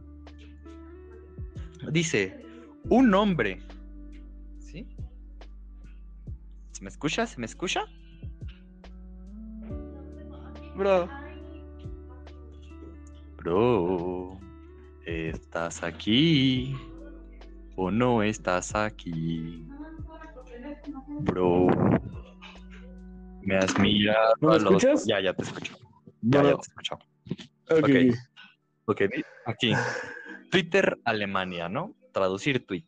[1.92, 2.43] Dice,
[2.90, 3.62] un hombre.
[4.60, 4.88] ¿Sí?
[6.72, 7.26] ¿Se me escucha?
[7.28, 7.82] ¿Se me escucha?
[10.76, 11.08] Bro.
[13.38, 14.40] Bro.
[15.06, 16.76] ¿Estás aquí?
[17.76, 19.68] ¿O no estás aquí?
[21.22, 21.68] Bro.
[23.42, 25.06] Me has mirado ¿No me a los- escuchas?
[25.06, 25.76] Ya, ya te escucho.
[26.22, 26.96] Ya, ya te escucho.
[27.70, 27.80] ok.
[27.80, 28.16] ok.
[28.86, 29.74] Ok, di- aquí.
[30.52, 31.96] Twitter Alemania, ¿no?
[32.14, 32.86] Traducir tweet.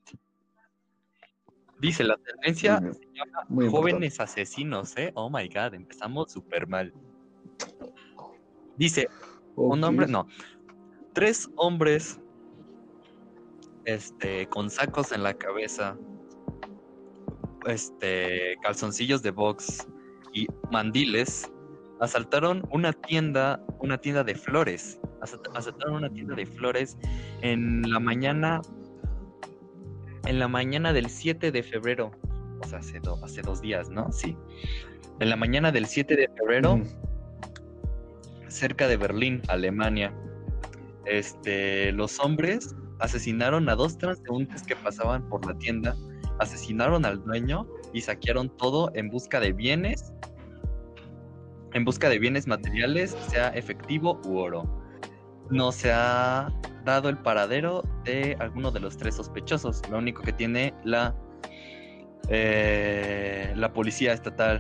[1.80, 5.12] Dice, la tendencia Muy se llama muy jóvenes asesinos, ¿eh?
[5.16, 6.94] Oh my god, empezamos súper mal.
[8.78, 9.10] Dice,
[9.56, 10.28] un hombre, no.
[11.14, 12.22] Tres hombres
[13.84, 15.98] este, con sacos en la cabeza,
[17.66, 19.88] este, calzoncillos de box
[20.34, 21.52] y mandiles,
[22.00, 25.00] asaltaron una tienda, una tienda de flores.
[25.22, 26.98] Asalt- Asaltaron una tienda de flores
[27.42, 28.62] en la mañana,
[30.26, 32.12] en la mañana del 7 de febrero.
[32.62, 34.12] O sea, hace, do- hace dos días, ¿no?
[34.12, 34.38] Sí.
[35.20, 36.82] En la mañana del 7 de febrero
[38.48, 40.14] cerca de Berlín, Alemania.
[41.06, 45.96] Este, los hombres asesinaron a dos transeúntes que pasaban por la tienda,
[46.40, 50.14] asesinaron al dueño y saquearon todo en busca de bienes,
[51.74, 54.64] en busca de bienes materiales, sea efectivo u oro.
[55.50, 56.48] No se ha
[56.86, 59.82] dado el paradero de alguno de los tres sospechosos.
[59.90, 61.14] Lo único que tiene la
[62.30, 64.60] eh, la policía estatal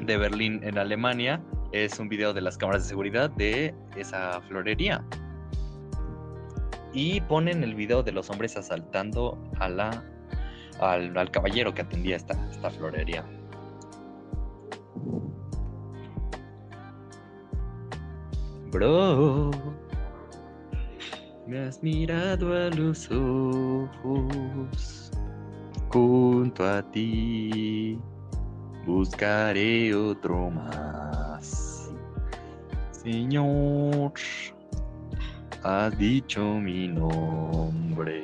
[0.00, 1.40] de Berlín en Alemania
[1.72, 5.04] es un video de las cámaras de seguridad de esa florería.
[6.92, 10.04] Y ponen el video de los hombres asaltando a la,
[10.80, 13.24] al, al caballero que atendía esta, esta florería.
[18.70, 19.50] Bro,
[21.46, 25.10] me has mirado a los ojos
[25.90, 27.98] junto a ti.
[28.86, 31.92] Buscaré otro más.
[32.90, 34.12] Señor,
[35.62, 38.22] has dicho mi nombre.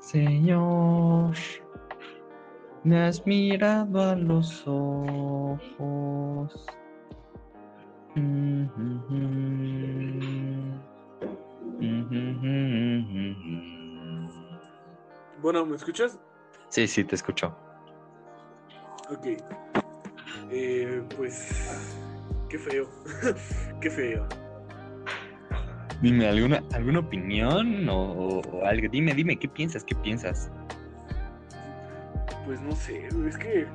[0.00, 1.34] Señor,
[2.84, 6.66] me has mirado a los ojos.
[15.40, 16.18] Bueno, ¿me escuchas?
[16.68, 17.56] Sí, sí, te escucho.
[19.10, 19.26] Ok.
[20.50, 21.88] Eh, pues.
[22.48, 22.88] Qué feo.
[23.80, 24.26] qué feo.
[26.02, 28.88] Dime, ¿alguna, alguna opinión o, o algo?
[28.90, 29.84] Dime, dime, ¿qué piensas?
[29.84, 30.50] ¿Qué piensas?
[32.44, 33.66] Pues no sé, es que.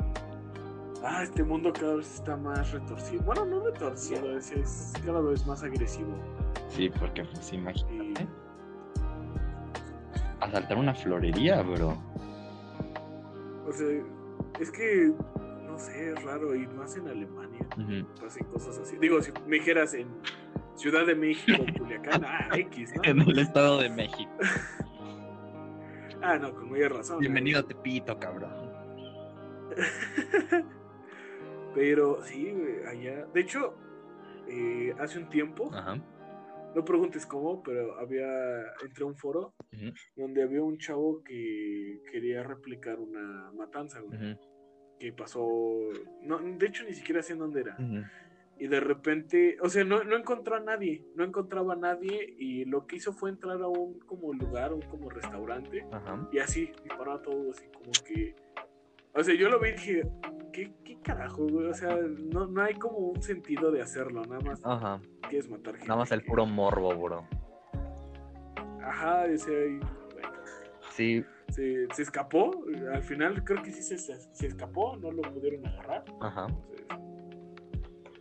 [1.03, 3.21] Ah, este mundo cada vez está más retorcido.
[3.23, 6.13] Bueno, no retorcido, es, es cada vez más agresivo.
[6.69, 8.27] Sí, porque pues Y, imagínate.
[10.39, 11.97] Asaltar una florería, bro.
[13.67, 13.87] o sea,
[14.59, 15.11] es que.
[15.65, 17.67] No sé, es raro, y más en Alemania.
[17.77, 18.07] Ujú.
[18.19, 18.97] Pasen cosas así.
[18.97, 20.07] Digo, si me dijeras en
[20.75, 23.23] Ciudad de México, Culiacán, ah, X, En ¿no?
[23.25, 24.31] el Estado de México.
[26.19, 27.19] Ah, no, con mayor razón.
[27.19, 28.51] Bienvenido a Tepito, cabrón.
[31.77, 32.51] Pero sí,
[32.87, 33.27] allá.
[33.35, 33.75] De hecho,
[34.47, 35.69] eh, hace un tiempo.
[35.71, 35.95] Ajá.
[36.75, 38.27] no preguntes cómo, pero había,
[38.83, 44.37] entré a un foro Ujú, donde había un chavo que quería replicar una matanza, güey,
[44.99, 45.47] que pasó,
[46.23, 47.75] no, de hecho ni siquiera sé en dónde era.
[47.79, 48.03] ujú.
[48.59, 52.65] Y de repente, o sea, no, no encontró a nadie, no encontraba a nadie y
[52.65, 56.27] lo que hizo fue entrar a un como lugar, un como restaurante Ajá.
[56.31, 58.35] y así, disparó a todos así como que...
[59.13, 60.03] O sea, yo lo vi y dije,
[60.57, 61.67] ¿qué, qué carajo, güey?
[61.67, 61.95] O sea,
[62.33, 64.99] no, no hay como un sentido de hacerlo, nada más Ajá.
[65.29, 65.87] quieres matar gente.
[65.87, 67.27] Nada más el puro morbo, bro.
[68.83, 70.29] Ajá, o sea, y, bueno,
[70.91, 72.51] Sí, se, se escapó,
[72.91, 76.03] al final creo que sí se, se, se escapó, no lo pudieron agarrar.
[76.21, 76.47] ajá.
[76.47, 76.87] Entonces,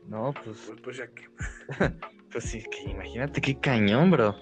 [0.08, 1.24] No, pues, pues, pues ya que...
[2.32, 4.34] pues sí, que imagínate qué cañón, bro.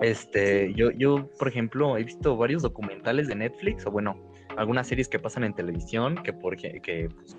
[0.00, 4.29] Este, yo, yo, por ejemplo, he visto varios documentales de Netflix, o bueno,
[4.60, 7.34] algunas series que pasan en televisión, que por que pues,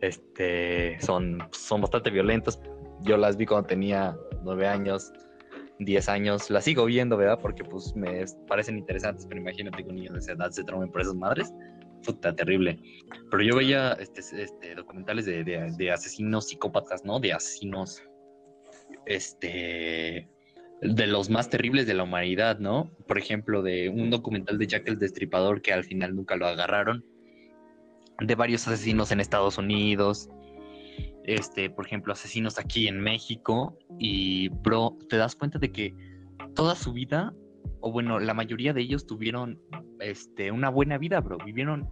[0.00, 2.60] este son, son bastante violentas.
[3.02, 5.12] Yo las vi cuando tenía nueve años,
[5.78, 7.38] diez años, las sigo viendo, ¿verdad?
[7.40, 10.90] Porque pues me parecen interesantes, pero imagínate que un niño de esa edad se traumen
[10.90, 11.54] por esas madres.
[12.04, 12.80] Puta, terrible.
[13.30, 17.20] Pero yo veía este, este, documentales de, de- de asesinos psicópatas, ¿no?
[17.20, 18.02] De asesinos,
[19.06, 20.28] este,
[20.82, 22.90] de los más terribles de la humanidad, ¿no?
[23.06, 27.04] Por ejemplo, de un documental de Jack el Destripador que al final nunca lo agarraron.
[28.18, 30.28] De varios asesinos en Estados Unidos.
[31.24, 33.78] Este, por ejemplo, asesinos aquí en México.
[33.98, 35.94] Y, bro, te das cuenta de que
[36.54, 37.34] toda su vida,
[37.80, 39.60] o bueno, la mayoría de ellos tuvieron
[40.00, 41.36] este, una buena vida, bro.
[41.44, 41.90] Vivieron,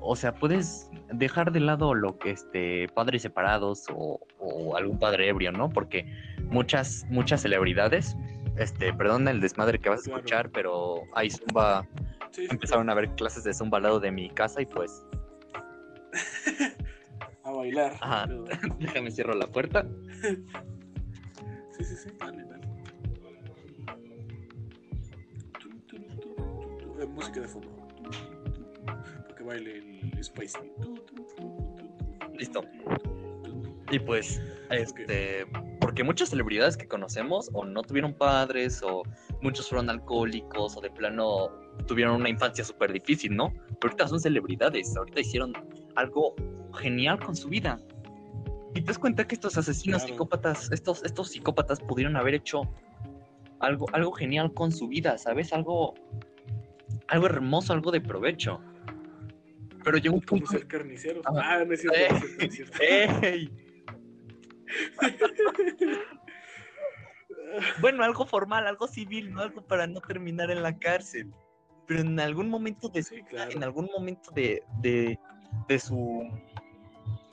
[0.00, 5.28] o sea, puedes dejar de lado lo que este, padres separados o, o algún padre
[5.28, 5.68] ebrio, ¿no?
[5.70, 6.06] Porque
[6.44, 8.16] muchas, muchas celebridades,
[8.56, 11.86] este, perdón el desmadre que vas a escuchar, pero hay zumba,
[12.30, 15.02] Sí, sí, empezaron a haber clases de zumba al lado de mi casa y pues,
[17.44, 17.94] a bailar.
[18.00, 18.26] Ajá.
[18.26, 18.44] pero-
[18.78, 19.86] déjame cierro la puerta.
[20.22, 22.66] Sí, sí, sí, dale, dale.
[27.00, 27.68] Eh, música de fondo.
[29.38, 30.58] Que baile el Spicy.
[32.36, 32.64] Listo.
[33.90, 35.46] Y pues, este,
[35.80, 39.04] porque muchas celebridades que conocemos o no tuvieron padres o
[39.40, 41.50] muchos fueron alcohólicos o de plano
[41.86, 43.52] tuvieron una infancia súper difícil, ¿no?
[43.52, 45.52] Pero ahorita son celebridades, ahorita hicieron
[45.94, 46.34] algo
[46.76, 47.80] genial con su vida.
[48.74, 50.14] Y te das cuenta que estos asesinos Claro.
[50.14, 52.62] psicópatas, estos, estos psicópatas pudieron haber hecho
[53.60, 55.52] algo, algo genial con su vida, ¿sabes?
[55.52, 55.94] Algo,
[57.06, 58.60] algo hermoso, algo de provecho.
[59.90, 60.52] Pero llegó un Como punto...
[60.58, 61.22] ser carnicero.
[61.24, 61.40] Ajá.
[61.42, 61.98] Ah, no es cierto.
[62.40, 62.50] Eh.
[62.50, 62.78] cierto.
[62.82, 63.50] ¡Ey!
[67.80, 71.32] Bueno, algo formal, algo civil, no algo para no terminar en la cárcel.
[71.86, 73.50] Pero en algún momento de su, Sí, claro.
[73.50, 75.18] en algún momento de, de,
[75.66, 76.28] de su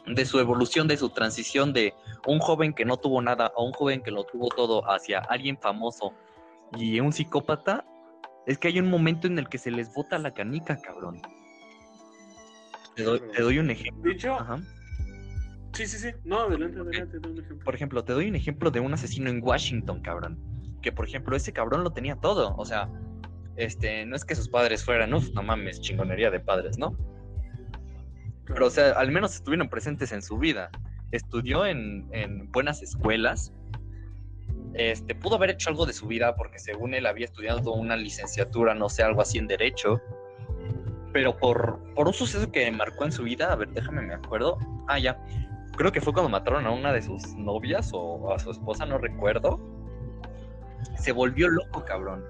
[0.07, 1.93] de su evolución, de su transición de
[2.27, 5.57] un joven que no tuvo nada a un joven que lo tuvo todo hacia alguien
[5.57, 6.13] famoso
[6.77, 7.83] y un psicópata,
[8.45, 11.21] es que hay un momento en el que se les bota la canica, cabrón.
[12.95, 14.03] Te doy, te doy un ejemplo.
[14.03, 14.59] De hecho, Ajá.
[15.73, 16.09] sí, sí, sí.
[16.23, 17.65] No, adelante, adelante, da un ejemplo.
[17.65, 20.39] Por ejemplo, te doy un ejemplo de un asesino en Washington, cabrón.
[20.81, 22.55] Que por ejemplo, ese cabrón lo tenía todo.
[22.57, 22.89] O sea,
[23.57, 26.97] este, no es que sus padres fueran, uf, no mames, chingonería de padres, ¿no?
[28.45, 30.69] Pero, o sea, al menos estuvieron presentes en su vida.
[31.11, 33.51] Estudió en, en buenas escuelas.
[34.75, 38.75] Este, pudo haber hecho algo de su vida porque según él había estudiado una licenciatura,
[38.75, 40.01] no sé, algo así en Derecho.
[41.15, 44.57] Pero por, por un suceso que marcó en su vida, a ver, déjame me acuerdo.
[44.89, 45.17] Ah, ya.
[45.77, 48.97] Creo que fue cuando mataron a una de sus novias o a su esposa, no
[48.97, 49.57] recuerdo.
[50.97, 52.21] Se volvió loco, cabrón.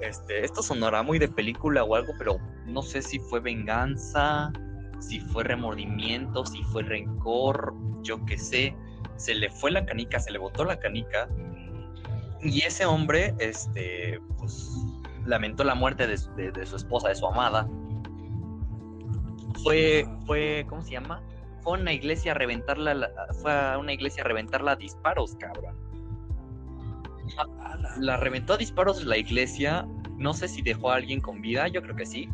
[0.00, 4.52] Este, esto sonará muy de película o algo, pero no sé si fue venganza,
[4.98, 7.72] si fue remordimiento, si fue rencor,
[8.02, 8.76] yo qué sé.
[9.16, 11.30] Se le fue la canica, se le botó la canica.
[12.42, 14.70] Y ese hombre, este, pues,
[15.26, 17.68] lamentó la muerte de, su- de- de su esposa, de su amada.
[19.62, 21.22] Fue, fue, ¿cómo se llama?
[21.62, 23.10] Fue a una iglesia a reventarla, la-
[23.42, 25.76] fue a una iglesia a reventarla a disparos, cabrón.
[27.98, 29.86] La reventó a disparos la iglesia.
[30.16, 32.28] No sé si dejó a alguien con vida, yo creo que sí.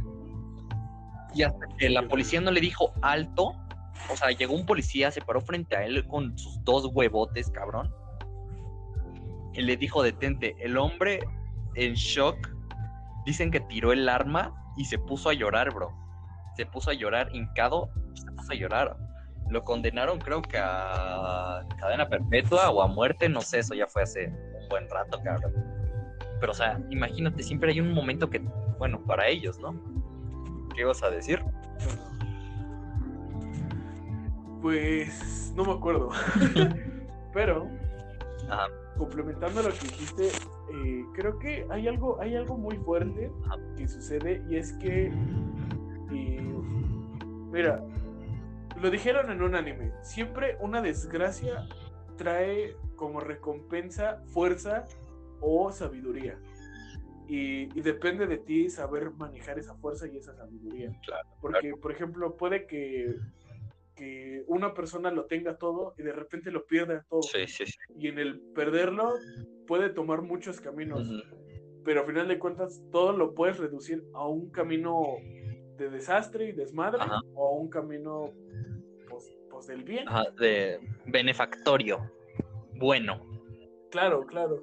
[1.34, 3.54] Y hasta que la policía no le dijo alto,
[4.10, 7.90] o sea, llegó un policía, se paró frente a él con sus dos huevotes, cabrón.
[9.54, 10.54] Y le dijo, detente.
[10.60, 11.20] El hombre
[11.74, 12.36] en shock,
[13.24, 15.92] dicen que tiró el arma y se puso a llorar, bro.
[16.56, 18.96] Se puso a llorar, hincado, se puso a llorar.
[19.48, 24.02] Lo condenaron creo que a cadena perpetua o a muerte, no sé, eso ya fue
[24.02, 25.52] hace un buen rato, cabrón.
[26.40, 28.40] Pero, o sea, imagínate, siempre hay un momento que,
[28.78, 29.74] bueno, para ellos, ¿no?
[30.74, 31.44] ¿Qué ibas a decir?
[34.60, 36.10] Pues no me acuerdo.
[37.32, 37.68] Pero
[38.48, 38.66] Ajá.
[38.96, 43.30] Complementando lo que dijiste, eh, creo que hay algo, hay algo muy fuerte
[43.76, 45.06] que sucede y es que,
[46.12, 46.52] eh,
[47.50, 47.84] mira,
[48.80, 51.66] lo dijeron en un anime, siempre una desgracia
[52.16, 54.84] trae como recompensa fuerza
[55.40, 56.38] o sabiduría.
[57.28, 60.92] Y, y, depende de ti saber manejar esa fuerza y esa sabiduría.
[61.06, 63.16] Claro, Porque, por ejemplo, puede que,
[64.02, 67.22] que, una persona lo tenga todo y de repente lo pierda todo.
[67.22, 67.78] Sí, sí, sí.
[67.96, 69.14] Y en el perderlo
[69.66, 71.08] puede tomar muchos caminos.
[71.84, 75.16] Pero al final de cuentas, todo lo puedes reducir a un camino
[75.76, 77.20] de desastre y desmadre Ajá.
[77.34, 78.30] o a un camino
[79.08, 80.08] pues, pues, del bien.
[80.08, 82.10] Ajá, de benefactorio.
[82.74, 83.26] Bueno.
[83.90, 84.62] Claro, claro.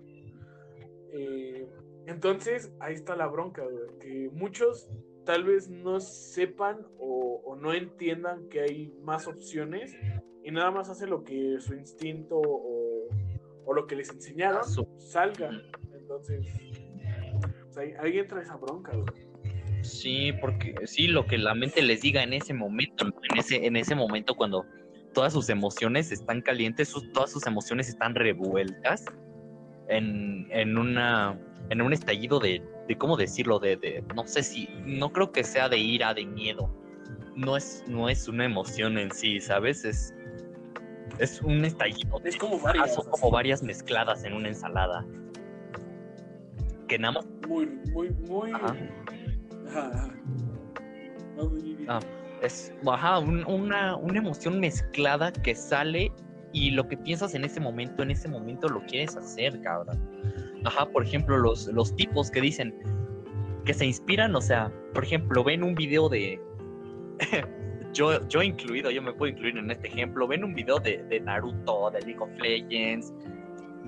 [1.12, 1.68] Eh,
[2.06, 4.90] entonces, ahí está la bronca, güey, que muchos
[5.30, 9.96] tal vez no sepan o, o no entiendan que hay más opciones
[10.44, 13.08] y nada más hace lo que su instinto o,
[13.64, 14.64] o lo que les enseñaron
[14.98, 15.52] salga.
[15.94, 16.48] Entonces,
[17.66, 19.06] pues ahí, ahí entra esa bronca, güey.
[19.84, 23.76] Sí, porque sí, lo que la mente les diga en ese momento, en ese, en
[23.76, 24.66] ese momento cuando
[25.14, 29.06] todas sus emociones están calientes, sus- todas sus emociones están revueltas
[29.90, 31.40] en, en una
[31.70, 35.44] en un estallido de, de cómo decirlo, de, de no sé si, no creo que
[35.44, 36.70] sea de ira, de miedo.
[37.36, 39.86] No es, no es una emoción en sí, ¿sabes?
[39.86, 40.14] Es,
[41.20, 42.20] es un estallido.
[42.24, 42.96] Es como Ah, varias.
[42.96, 45.06] son como varias mezcladas en una ensalada.
[46.88, 48.52] Que nada más Muy, muy, muy.
[48.52, 48.76] Ajá.
[49.70, 50.16] Ajá,
[51.88, 52.00] Ah.
[52.42, 56.12] Es, ajá, un- una, una emoción mezclada que sale
[56.54, 60.00] y lo que piensas en ese momento, en ese momento lo quieres hacer, cabrón.
[60.66, 62.76] Ajá, por ejemplo, los, los tipos que dicen
[63.66, 66.42] que se inspiran, o sea, por ejemplo, ven un video de...
[67.94, 71.20] yo, yo incluido, yo me puedo incluir en este ejemplo, ven un video de, de
[71.20, 73.14] Naruto, de League of Legends.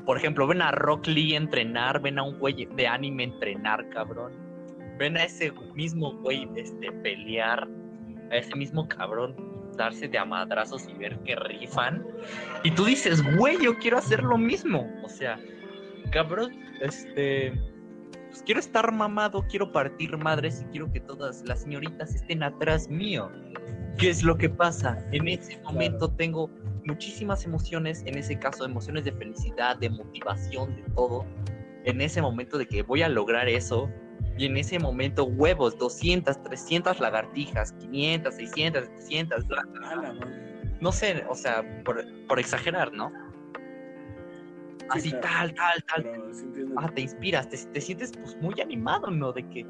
[0.05, 4.33] Por ejemplo, ven a Rock Lee entrenar, ven a un güey de anime entrenar, cabrón.
[4.97, 7.67] Ven a ese mismo güey este, pelear
[8.31, 9.35] a ese mismo cabrón
[9.75, 12.05] darse de amadrazos y ver que rifan.
[12.63, 14.89] Y tú dices, güey, yo quiero hacer lo mismo.
[15.03, 15.39] O sea,
[16.11, 16.51] cabrón,
[16.81, 17.53] este.
[18.29, 22.87] Pues quiero estar mamado, quiero partir madres y quiero que todas las señoritas estén atrás
[22.87, 23.29] mío.
[23.97, 24.97] ¿Qué es lo que pasa?
[25.11, 26.49] En ese momento tengo
[26.85, 31.25] muchísimas emociones, en ese caso emociones de felicidad, de motivación, de todo.
[31.83, 33.89] En ese momento de que voy a lograr eso,
[34.37, 40.13] y en ese momento, huevos, 200, 300 lagartijas, 500, 600, 700, bla, bla, A la
[40.13, 40.67] madre.
[40.79, 43.11] no sé, o sea, por, por exagerar, ¿no?
[44.97, 45.27] Así claro.
[45.27, 46.03] tal, tal, tal.
[46.03, 46.75] Pero sí entiendo.
[46.77, 49.31] Ah, te inspiras, te, te sientes pues muy animado, ¿no?
[49.33, 49.65] De que,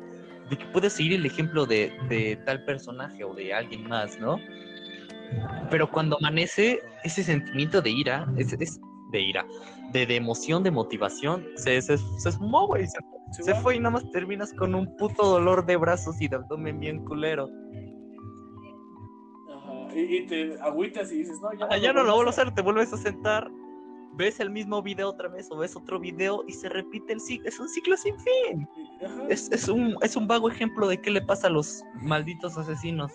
[0.50, 4.38] de que puedes seguir el ejemplo de, de tal personaje o de alguien más, ¿no?
[5.70, 8.80] Pero cuando amanece, ese sentimiento de ira, es, es
[9.12, 9.46] de ira,
[9.92, 12.88] de, de emoción, de motivación, se, se, se güey.
[13.32, 16.36] Se, Se fue y nada más terminas con un puto dolor de brazos y de
[16.36, 17.50] abdomen bien culero.
[19.50, 19.96] Ajá.
[19.96, 22.52] Y, y te agüitas y dices, no, ya, Ah, ya no lo vuelvo a hacer,
[22.54, 23.50] te vuelves a sentar,
[24.14, 27.48] ves el mismo video otra vez o ves otro video y se repite el ciclo.
[27.48, 28.68] Es un ciclo sin fin.
[29.30, 33.12] Es, es un, es un vago ejemplo de qué le pasa a los malditos asesinos.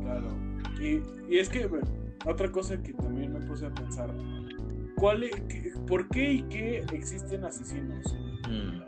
[0.00, 0.28] Claro.
[0.80, 1.02] Y,
[1.32, 1.86] y es que, bueno,
[2.26, 4.12] otra cosa que también me puse a pensar,
[4.96, 8.14] ¿cuál, e- qué- ¿por qué y qué existen asesinos?
[8.48, 8.80] Mm.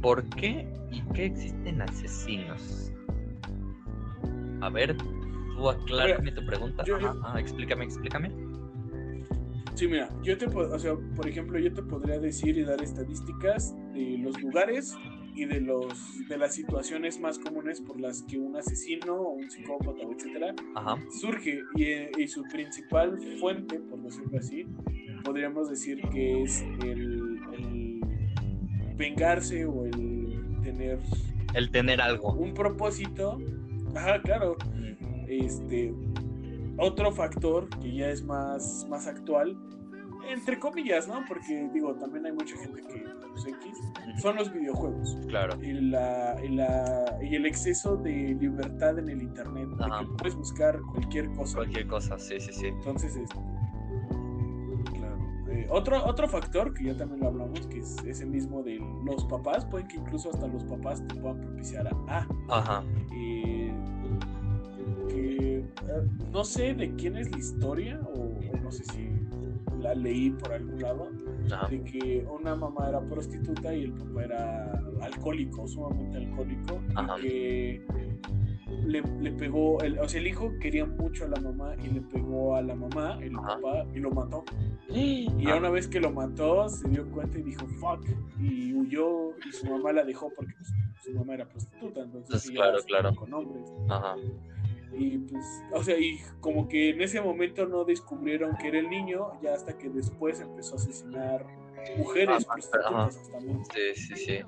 [0.00, 2.92] ¿Por qué y qué existen asesinos?
[4.60, 4.96] A ver,
[5.58, 6.84] tú aclárame tu pregunta.
[6.84, 8.30] yo- Ajá, ajá, explícame, explícame.
[9.74, 12.82] Sí, mira, yo te puedo, o sea, por ejemplo, yo te podría decir y dar
[12.82, 14.96] estadísticas de los lugares
[15.36, 19.48] y de los de las situaciones más comunes por las que un asesino o un
[19.48, 20.96] psicópata, etcétera, Ajá.
[21.20, 24.66] surge y, y su principal fuente, por decirlo así,
[25.24, 28.00] podríamos decir que es el, el
[28.96, 30.98] vengarse o el tener
[31.54, 32.32] El tener algo.
[32.32, 33.38] un propósito.
[33.94, 34.56] Ajá, claro.
[35.28, 35.94] Este
[36.78, 39.56] otro factor que ya es más, más actual,
[40.30, 41.24] entre comillas, ¿no?
[41.26, 43.78] Porque digo, también hay mucha gente que pues, X,
[44.22, 45.16] son los videojuegos.
[45.28, 45.56] Claro.
[45.62, 50.00] Y, la, y, la- y el exceso de libertad en el internet, de Ajá.
[50.00, 51.56] que puedes buscar cualquier cosa.
[51.58, 52.66] Cualquier cosa, sí, sí, sí.
[52.66, 53.36] Entonces, este,
[54.98, 55.18] claro.
[55.50, 59.24] Eh, otro, otro factor que ya también lo hablamos, que es ese mismo de los
[59.26, 62.84] papás, pueden que incluso hasta los papás te puedan propiciar a, ah, Ajá.
[63.16, 63.57] eh,
[65.18, 65.64] eh,
[66.32, 69.08] no sé de quién es la historia, o, o no sé si
[69.80, 71.08] la leí por algún lado,
[71.52, 71.68] Ajá.
[71.68, 77.16] de que una mamá era prostituta y el papá era alcohólico, sumamente alcohólico, Ajá.
[77.18, 77.82] y que
[78.86, 82.00] le, le pegó, el, o sea, el hijo quería mucho a la mamá y le
[82.00, 83.58] pegó a la mamá, el Ajá.
[83.60, 84.44] papá, y lo mató.
[84.90, 85.56] Y ya Ah.
[85.58, 88.02] una vez que lo mató, se dio cuenta y dijo, fuck,
[88.40, 90.72] y huyó, y su mamá la dejó porque pues,
[91.04, 93.14] su mamá era prostituta, entonces Pues, claro, claro.
[93.14, 93.70] con hombres.
[93.90, 94.16] Ajá.
[94.92, 98.88] Y pues, o sea, y como que en ese momento no descubrieron que era el
[98.88, 101.46] niño, ya hasta que después empezó a asesinar
[101.98, 103.68] mujeres Ajá, prostitutas hasta más.
[103.74, 104.38] Sí, sí, sí.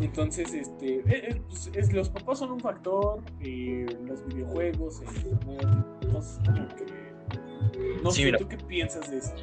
[0.00, 5.08] Entonces, este, eh, eh, pues, es- los papás son un factor, eh, los videojuegos, el
[5.16, 5.66] internet,
[6.02, 8.00] entonces como que...
[8.02, 8.38] No Sí, sé, mira.
[8.38, 9.34] ¿tú qué piensas de eso?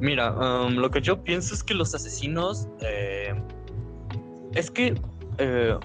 [0.00, 2.68] Mira, um, lo que yo pienso es que los asesinos.
[2.80, 3.34] eh,
[4.54, 4.94] es que
[5.38, 5.76] eh,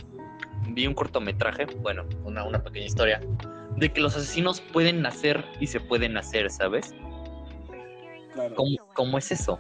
[0.74, 3.22] vi un cortometraje, bueno, una, una pequeña historia,
[3.78, 6.94] de que los asesinos pueden nacer y se pueden hacer, ¿sabes?
[8.34, 8.56] Claro.
[8.56, 9.60] ¿Cómo, cómo es eso?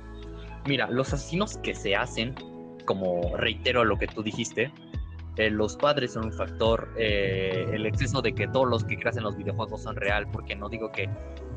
[0.65, 2.35] Mira, los asesinos que se hacen,
[2.85, 4.71] como reitero lo que tú dijiste,
[5.37, 9.17] eh, los padres son un factor, eh, el exceso de que todos los que crean
[9.17, 11.09] en los videojuegos son real, porque no digo que,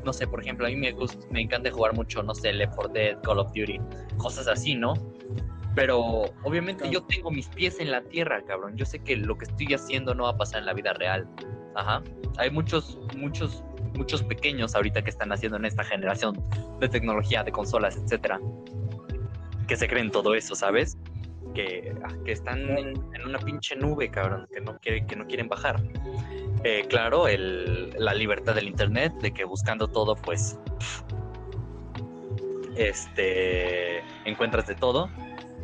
[0.05, 2.75] no sé, por ejemplo, a mí me, gust- me encanta jugar mucho, no sé, Left
[2.75, 3.79] 4 Dead, Call of Duty,
[4.17, 4.93] cosas así, ¿no?
[5.75, 6.93] Pero obviamente Claro.
[6.99, 8.75] yo tengo mis pies en la tierra, cabrón.
[8.77, 11.27] Yo sé que lo que estoy haciendo no va a pasar en la vida real.
[11.75, 12.03] Ajá.
[12.37, 13.63] Hay muchos, muchos,
[13.95, 16.39] muchos pequeños ahorita que están haciendo en esta generación
[16.79, 18.39] de tecnología, de consolas, etcétera,
[19.67, 20.97] que se creen todo eso, ¿sabes?
[21.55, 25.25] Que, ah, que están en, en una pinche nube, cabrón, que no, quiere, que no
[25.25, 25.81] quieren bajar.
[26.63, 30.59] Eh, claro, el, la libertad del internet, de que buscando todo, pues,
[32.75, 35.09] este, encuentras de todo.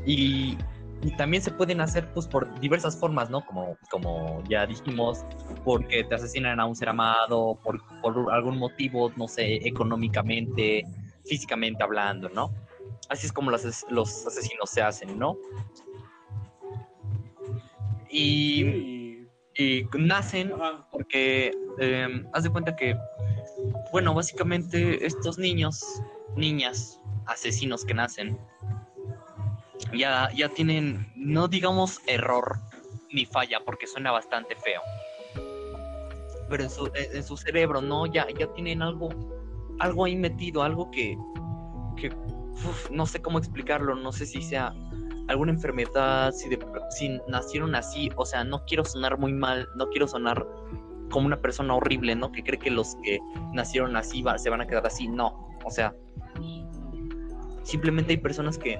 [0.09, 0.57] Y,
[1.03, 3.45] y también se pueden hacer, pues, por diversas formas, ¿no?
[3.45, 5.23] Como, como ya dijimos,
[5.63, 10.83] porque te asesinan a un ser amado, por, por algún motivo, no sé, económicamente,
[11.25, 12.51] físicamente hablando, ¿no?
[13.07, 15.37] Así es como los, los asesinos se hacen, ¿no?
[18.09, 19.27] Y,
[19.59, 20.51] Y- nacen
[20.91, 22.95] porque eh, haz de cuenta que,
[23.91, 25.83] bueno, básicamente estos niños,
[26.35, 28.39] niñas, asesinos que nacen,
[29.93, 32.59] ya, ya tienen, no digamos error
[33.11, 34.81] ni falla, porque suena bastante feo,
[36.49, 38.05] pero en su, en- en su cerebro, ¿no?
[38.05, 39.09] Ya, ya tienen algo,
[39.79, 41.15] algo ahí metido, algo que,
[41.97, 42.11] que
[42.91, 44.73] no sé cómo explicarlo, no sé si sea
[45.27, 46.59] alguna enfermedad, si, de-
[46.97, 50.45] si nacieron así, o sea, no quiero sonar muy mal, no quiero sonar
[51.11, 52.31] como una persona horrible, ¿no?
[52.31, 53.19] Que cree que los que
[53.53, 55.95] nacieron así se van a quedar así, no, o sea,
[57.63, 58.79] simplemente hay personas que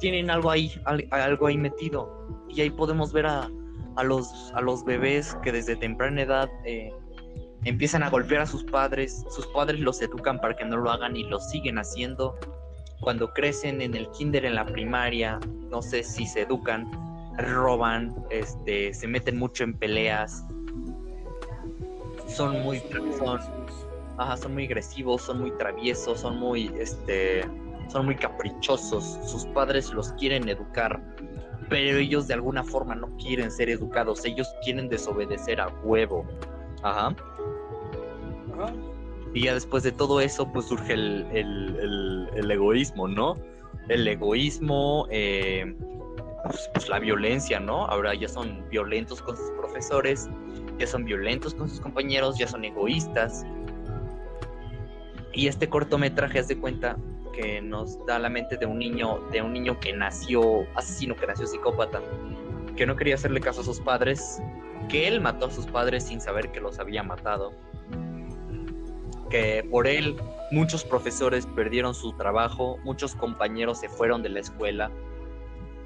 [0.00, 3.48] tienen algo ahí, al- algo ahí metido, y ahí podemos ver a,
[3.96, 6.90] a los, a los bebés que desde temprana edad eh,
[7.64, 11.16] empiezan a golpear a sus padres, sus padres los educan para que no lo hagan
[11.16, 12.36] y lo siguen haciendo.
[13.00, 15.38] Cuando crecen en el kinder, en la primaria,
[15.70, 16.90] no sé si se educan,
[17.38, 20.44] roban, este, se meten mucho en peleas,
[22.26, 22.82] son muy,
[23.18, 23.38] son,
[24.18, 27.44] ajá, son muy agresivos, son muy traviesos, son muy, este,
[27.88, 29.18] son muy caprichosos.
[29.24, 31.00] Sus padres los quieren educar,
[31.68, 34.24] pero ellos de alguna forma no quieren ser educados.
[34.24, 36.24] Ellos quieren desobedecer a huevo.
[36.82, 37.14] Ajá.
[38.54, 38.72] ajá.
[39.34, 43.36] Y ya después de todo eso, pues surge el, el- el- el egoísmo, ¿no?
[43.88, 45.74] El egoísmo, eh,
[46.44, 47.84] pues, pues, la violencia, ¿no?
[47.86, 50.28] Ahora ya son violentos con sus profesores,
[50.78, 53.44] ya son violentos con sus compañeros, ya son egoístas.
[55.32, 56.96] Y este cortometraje, haz de cuenta
[57.36, 61.26] que nos da la mente de un niño, de un niño que nació asesino, que
[61.26, 62.00] nació psicópata,
[62.74, 64.40] que no quería hacerle caso a sus padres,
[64.88, 67.52] que él mató a sus padres sin saber que los había matado
[69.28, 70.16] que por él
[70.50, 74.90] muchos profesores perdieron su trabajo, muchos compañeros se fueron de la escuela,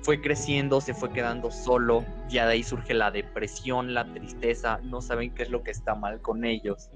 [0.03, 5.01] fue creciendo, se fue quedando solo, ya de ahí surge la depresión, la tristeza, no
[5.01, 6.90] saben qué es lo que está mal con ellos.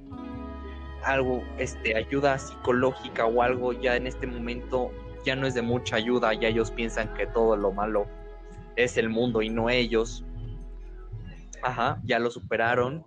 [1.04, 4.90] Algo, este, ayuda psicológica o algo ya en este momento
[5.24, 8.06] ya no es de mucha ayuda, ya ellos piensan que todo lo malo
[8.76, 10.24] es el mundo y no ellos.
[11.62, 13.04] Ajá, ya lo superaron,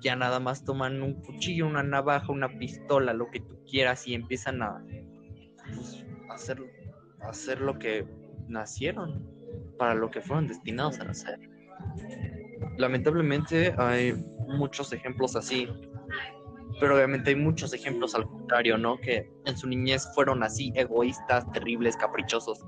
[0.00, 4.14] ya nada más toman un cuchillo, una navaja, una pistola, lo que tú quieras y
[4.14, 4.84] empiezan a
[5.66, 6.62] pues, hacer,
[7.20, 8.06] hacer lo que
[8.46, 9.26] nacieron,
[9.78, 11.38] para lo que fueron destinados a nacer.
[12.76, 14.12] Lamentablemente hay
[14.46, 15.68] muchos ejemplos así,
[16.80, 18.98] pero obviamente hay muchos ejemplos al contrario, ¿no?
[18.98, 22.64] Que en su niñez fueron así, egoístas, terribles, caprichosos,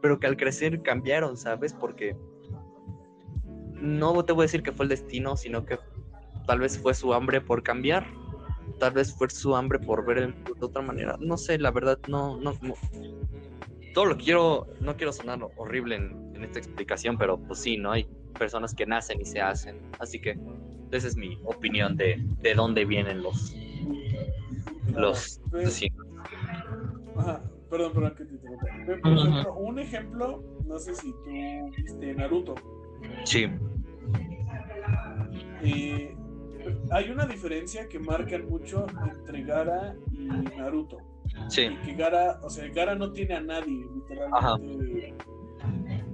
[0.00, 1.74] pero que al crecer cambiaron, ¿sabes?
[1.74, 2.16] Porque
[3.74, 5.78] no te voy a decir que fue el destino, sino que
[6.46, 8.06] tal vez fue su hambre por cambiar,
[8.78, 11.16] tal vez fue su hambre por ver de otra manera.
[11.20, 12.74] No sé, la verdad, no, no, no.
[13.94, 17.92] Todo lo quiero, no quiero sonar horrible en, en esta explicación, pero pues sí, ¿no?
[17.92, 19.78] Hay, personas que nacen y se hacen.
[19.98, 20.38] Así que
[20.96, 23.54] esa es mi opinión de, de dónde vienen los...
[24.94, 25.88] los Pero- sí.
[27.16, 28.66] Ajá, perdón, perdón que te interrumpa.
[29.02, 32.54] Por ejemplo, un ejemplo, no sé si tú viste Naruto.
[33.24, 33.46] Sí,
[35.62, 36.14] Eh,
[36.90, 40.26] hay una diferencia que marcan mucho entre Gara y
[40.56, 40.98] Naruto.
[41.48, 45.14] sí, Que Gara, o sea, Gara no tiene a nadie, literalmente.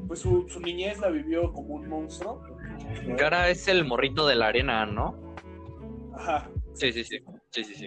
[0.06, 2.42] Pues su, su niñez la vivió como un monstruo.
[3.18, 5.14] Gara es el morrito de la arena, ¿no?
[6.14, 6.50] Ajá.
[6.74, 7.18] Sí, sí, sí,
[7.50, 7.86] sí, sí, sí.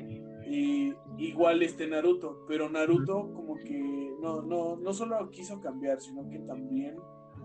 [0.50, 6.30] Y igual este Naruto, pero Naruto como que no, no, no solo quiso cambiar, sino
[6.30, 6.96] que también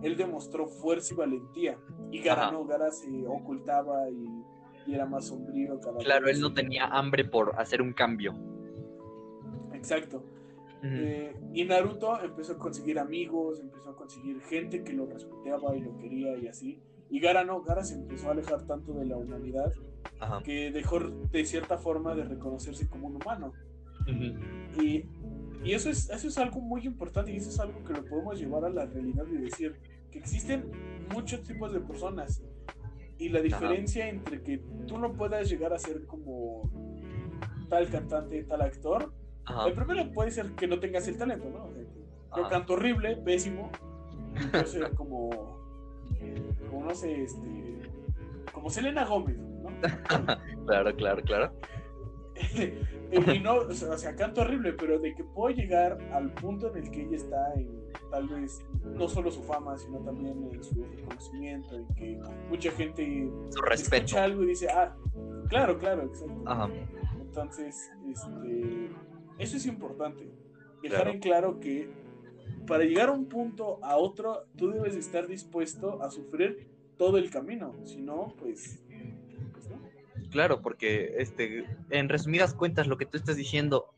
[0.02, 1.78] él demostró fuerza y valentía.
[2.10, 2.52] Y Gara Ajá.
[2.52, 6.36] no, Gara se ocultaba y, y era más sombrío cada Claro, vez.
[6.36, 8.34] él no tenía hambre por hacer un cambio.
[9.72, 10.22] Exacto.
[10.84, 15.80] Eh, y Naruto empezó a conseguir amigos, empezó a conseguir gente que lo respetaba y
[15.80, 16.80] lo quería y así.
[17.12, 19.70] Y Gara no, Gara se empezó a alejar tanto de la humanidad
[20.18, 20.42] Ajá.
[20.42, 23.52] que dejó de cierta forma de reconocerse como un humano.
[24.08, 24.82] Ujú.
[24.82, 25.04] Y,
[25.62, 28.40] y eso, es, eso es algo muy importante y eso es algo que lo podemos
[28.40, 29.76] llevar a la realidad y decir
[30.10, 30.70] que existen
[31.12, 32.42] muchos tipos de personas
[33.18, 36.62] y la diferencia entre que tú no puedas llegar a ser como
[37.68, 39.12] tal cantante, tal actor,
[39.44, 39.68] Ajá.
[39.68, 41.64] el primero puede ser que no tengas el talento, ¿no?
[41.66, 41.82] O sea,
[42.36, 42.48] yo Ajá.
[42.48, 43.70] canto horrible, pésimo,
[44.34, 45.30] y yo ser como,
[46.72, 47.80] como no sé, este,
[48.52, 49.70] como Selena Gómez, ¿no?
[50.66, 51.52] Claro, claro, claro.
[53.34, 56.70] y no, o sea, o sea, canto horrible, pero de que puedo llegar al punto
[56.74, 57.68] en el que ella está en
[58.10, 62.18] tal vez no solo su fama, sino también en su reconocimiento, en que
[62.48, 63.96] mucha gente Su respeto.
[64.04, 64.94] escucha algo y dice, ah,
[65.48, 66.42] claro, claro, exacto.
[66.46, 66.68] Ajá.
[67.20, 68.90] Entonces, este,
[69.38, 70.24] eso es importante.
[70.82, 71.10] Dejar Claro.
[71.10, 71.90] en claro que
[72.66, 77.18] para llegar a un punto a otro, tú debes de estar dispuesto a sufrir todo
[77.18, 77.74] el camino.
[77.84, 78.82] Si no, pues.
[79.52, 79.80] pues no.
[80.30, 83.92] Claro, porque este, en resumidas cuentas, lo que tú estás diciendo,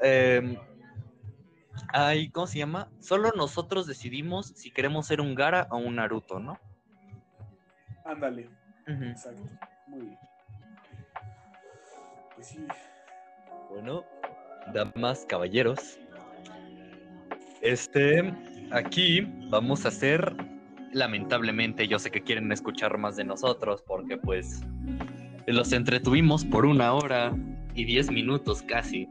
[0.00, 0.56] eh,
[1.92, 2.90] hay, ¿cómo se llama?
[3.00, 6.58] Solo nosotros decidimos si queremos ser un Gara o un Naruto, ¿no?
[8.04, 8.48] Ándale,
[8.86, 9.04] Ujú.
[9.04, 9.42] exacto.
[9.86, 10.18] Muy bien.
[12.34, 12.66] Pues sí.
[13.70, 14.04] Bueno,
[14.72, 15.98] damas, caballeros.
[17.60, 18.32] Este,
[18.70, 20.36] aquí vamos a hacer,
[20.92, 24.62] lamentablemente, yo sé que quieren escuchar más de nosotros porque pues
[25.46, 27.34] los entretuvimos por una hora
[27.74, 29.08] y diez minutos casi.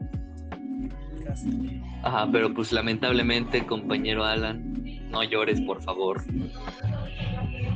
[1.24, 1.82] Casi.
[2.02, 4.74] Ajá, pero pues lamentablemente, compañero Alan,
[5.10, 6.22] no llores, por favor.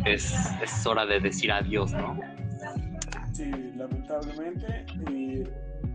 [0.04, 2.18] Es, es hora de decir adiós, ¿no?
[3.32, 4.86] Sí, lamentablemente.
[5.10, 5.44] eh,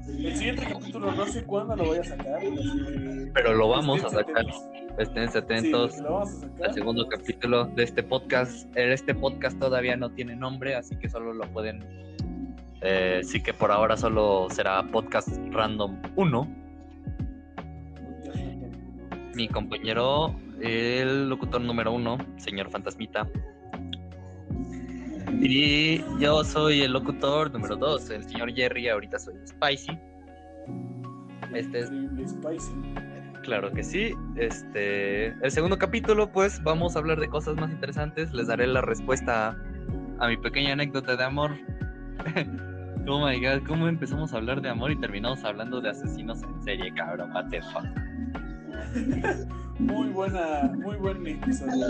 [0.08, 2.40] el siguiente capítulo no sé cuándo lo voy a sacar.
[2.42, 4.46] que Pero lo vamos a sacar.
[4.46, 4.62] atentos.
[4.98, 5.98] Estén Sí, atentos.
[6.00, 6.68] lo vamos a sacar.
[6.68, 8.68] al segundo capítulo de este podcast.
[8.78, 11.84] Este podcast todavía no tiene nombre, así que solo lo pueden.
[12.82, 16.48] Eh, sí que por ahora solo será Podcast Random 1.
[19.34, 23.28] Mi compañero, el locutor número 1, señor Fantasmita.
[25.42, 28.90] Y yo soy el locutor número 2, el señor Jerry.
[28.90, 29.98] Ahorita soy Spicy.
[31.54, 31.90] Este es
[32.30, 32.74] Spicy.
[33.44, 34.14] Claro que sí.
[34.38, 38.34] Este, el segundo capítulo, pues vamos a hablar de cosas más interesantes.
[38.34, 41.52] Les daré la respuesta a, a mi pequeña anécdota de amor.
[43.08, 46.64] oh my god, ¿cómo empezamos a hablar de amor y terminamos hablando de asesinos en
[46.64, 47.32] serie, cabrón?
[47.34, 47.86] What the fuck.
[49.80, 51.88] Muy buena, muy buen episodio.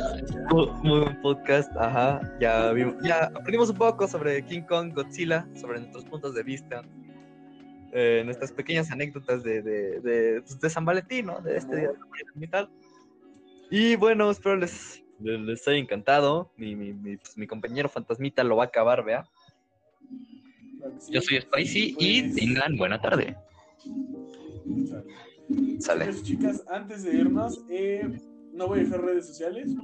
[0.49, 2.19] Muy, muy buen podcast, ajá.
[2.39, 6.83] Ya, vimos- ya aprendimos un poco sobre King Kong, Godzilla, sobre nuestros puntos de vista.
[7.97, 11.39] eh, nuestras pequeñas anécdotas de, de, de, pues, de San Valentín, ¿no?
[11.39, 12.69] De este día de y tal.
[13.71, 16.51] Y bueno, espero les, les, les haya encantado.
[16.57, 19.23] Mi, mi, mi, pues, mi compañero fantasmita lo va a acabar, vea.
[21.09, 23.37] Yo soy Spicy y Pues, tengan buena tarde.
[25.79, 26.13] Sale.
[26.21, 28.19] Chicas, antes de irnos, eh,
[28.53, 29.75] no voy a dejar redes sociales.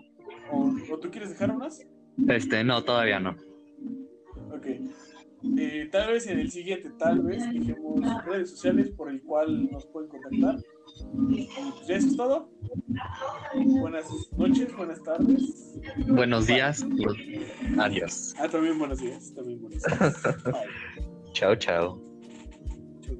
[0.51, 1.85] ¿O, o tú quieres dejar unas?
[2.27, 3.35] Este, no, todavía no.
[4.51, 4.67] Ok.
[5.57, 9.88] Eh, tal vez en el siguiente, tal vez, dejemos redes sociales por el cual nos
[9.88, 10.57] pueden contactar.
[11.15, 12.49] Pues ya eso es todo.
[13.55, 14.05] Buenas
[14.38, 15.79] noches, buenas tardes.
[16.07, 16.85] Buenos días.
[17.79, 18.35] Adiós.
[18.38, 19.33] Ah, también buenos días.
[19.33, 20.23] También buenos días.
[20.45, 21.33] Bye.
[21.33, 21.99] Chao, chao.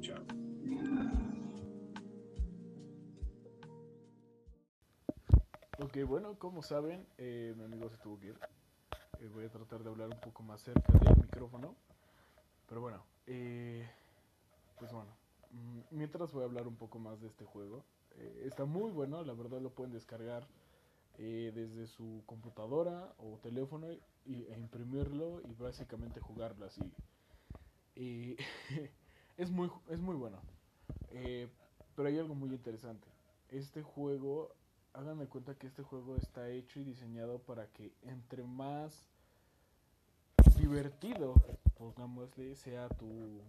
[0.00, 0.16] Chau,
[5.94, 8.38] Ok, bueno, como saben, eh, mi amigo se tuvo que ir.
[9.20, 11.76] Eh, voy a tratar de hablar un poco más cerca del micrófono.
[12.66, 13.86] Pero bueno, eh,
[14.78, 15.10] pues bueno,
[15.50, 17.84] mm, mientras voy a hablar un poco más de este juego.
[18.16, 20.48] Eh, está muy bueno, la verdad lo pueden descargar
[21.18, 23.92] desde su computadora o teléfono
[24.24, 26.80] y, e imprimirlo y básicamente jugarlo así.
[29.36, 30.38] Es, muy, es muy bueno.
[31.10, 33.06] Pero hay algo muy interesante.
[33.50, 34.54] Este juego,
[34.94, 39.08] háganme cuenta que este juego está hecho y diseñado para que entre más
[40.56, 41.34] divertido,
[41.76, 43.40] pongámosle, sea tu,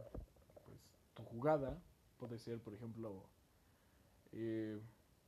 [0.65, 0.80] pues,
[1.14, 1.78] tu jugada.
[2.18, 3.24] Puede ser, por ejemplo,
[4.32, 4.80] eh,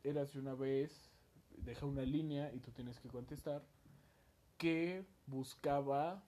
[0.03, 1.09] eras una vez,
[1.57, 3.63] deja una línea y tú tienes que contestar,
[4.57, 6.23] que buscaba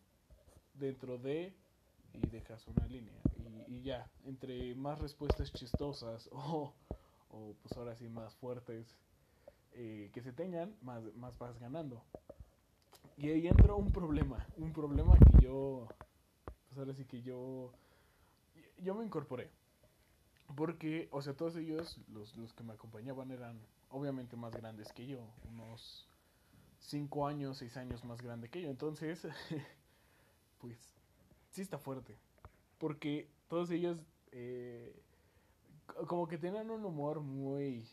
[0.74, 1.56] dentro de
[2.14, 3.14] y dejas una línea
[3.68, 6.74] y, ya, entre más respuestas chistosas o,
[7.30, 8.96] o pues ahora sí más fuertes
[9.80, 12.02] eh, que se tengan, más, más vas ganando.
[13.16, 15.88] Y ahí entra un problema, un problema que yo,
[16.68, 17.72] pues ahora sí que yo,
[18.80, 19.52] yo me incorporé.
[20.56, 23.60] Porque, o sea, todos ellos, los, los que me acompañaban eran
[23.90, 25.20] obviamente más grandes que yo,
[25.52, 26.08] unos
[26.80, 28.72] 5 años, 6 años más grande que yo.
[28.72, 29.28] Entonces,
[30.60, 30.78] pues,
[31.52, 32.18] sí está fuerte.
[32.80, 34.00] Porque todos ellos,
[34.32, 35.00] eh,
[36.08, 37.88] como que tenían un humor muy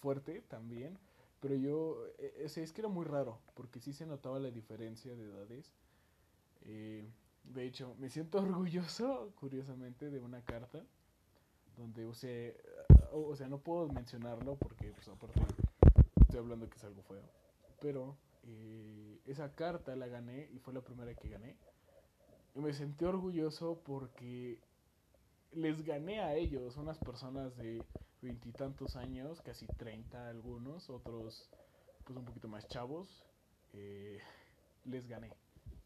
[0.00, 0.98] fuerte también.
[1.40, 5.24] Pero yo, eh, es que era muy raro, porque sí se notaba la diferencia de
[5.24, 5.72] edades.
[6.62, 7.06] Eh,
[7.44, 10.82] de hecho, me siento orgulloso, curiosamente, de una carta
[11.76, 12.56] donde usé,
[13.12, 15.40] o sea, no puedo mencionarlo porque, pues, aparte,
[16.22, 17.22] estoy hablando que es algo feo.
[17.80, 21.56] Pero eh, esa carta la gané y fue la primera que gané.
[22.54, 24.58] Y me sentí orgulloso porque
[25.52, 27.82] les gané a ellos, unas personas de
[28.26, 31.48] veintitantos años, casi treinta algunos, otros
[32.04, 33.24] pues un poquito más chavos,
[33.72, 34.18] eh,
[34.84, 35.30] les gané.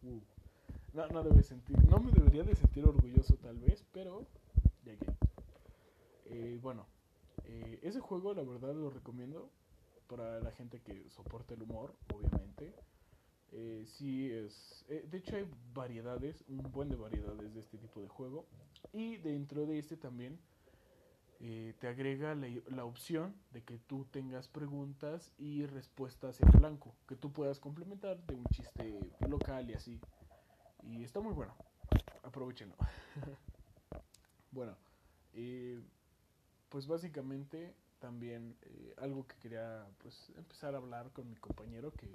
[0.02, 0.20] Uh.
[0.94, 4.26] No, no, debe sentir, no me debería de sentir orgulloso tal vez, pero
[4.84, 5.06] llegué.
[6.24, 6.86] Eh, bueno,
[7.44, 9.50] eh, ese juego la verdad lo recomiendo
[10.08, 12.74] para la gente que soporta el humor, obviamente.
[13.52, 14.84] Eh, sí es...
[14.88, 18.46] Eh, de hecho hay variedades, un buen de variedades de este tipo de juego.
[18.92, 20.38] Y dentro de este también
[21.40, 26.94] eh, te agrega la, la, opción de que tú tengas preguntas y respuestas en blanco.
[27.08, 30.00] Que tú puedas complementar de un chiste local y así.
[30.82, 31.54] Y está muy bueno.
[32.22, 32.76] Aprovechenlo.
[34.52, 34.76] bueno.
[36.68, 38.56] pues básicamente también
[38.98, 42.10] algo que quería pues empezar a hablar con mi compañero que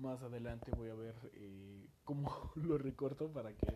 [0.00, 3.66] más adelante voy a ver eh, cómo lo recorto para que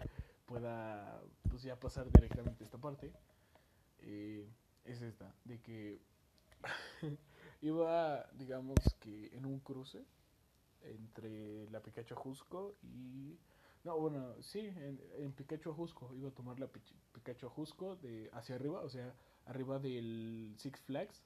[0.47, 3.12] pueda pues ya pasar directamente esta parte.
[4.01, 4.47] Eh,
[4.85, 6.01] es esta, de que
[7.62, 10.05] iba, digamos que en un cruce
[10.82, 13.39] entre la Pikachu Ajusco y...
[13.85, 16.15] No, bueno, sí, en, en Pikachu Ajusco.
[16.15, 16.69] Iba a tomar la
[17.12, 21.23] Pikachu Ajusco de hacia arriba, o sea, arriba del Six Flags,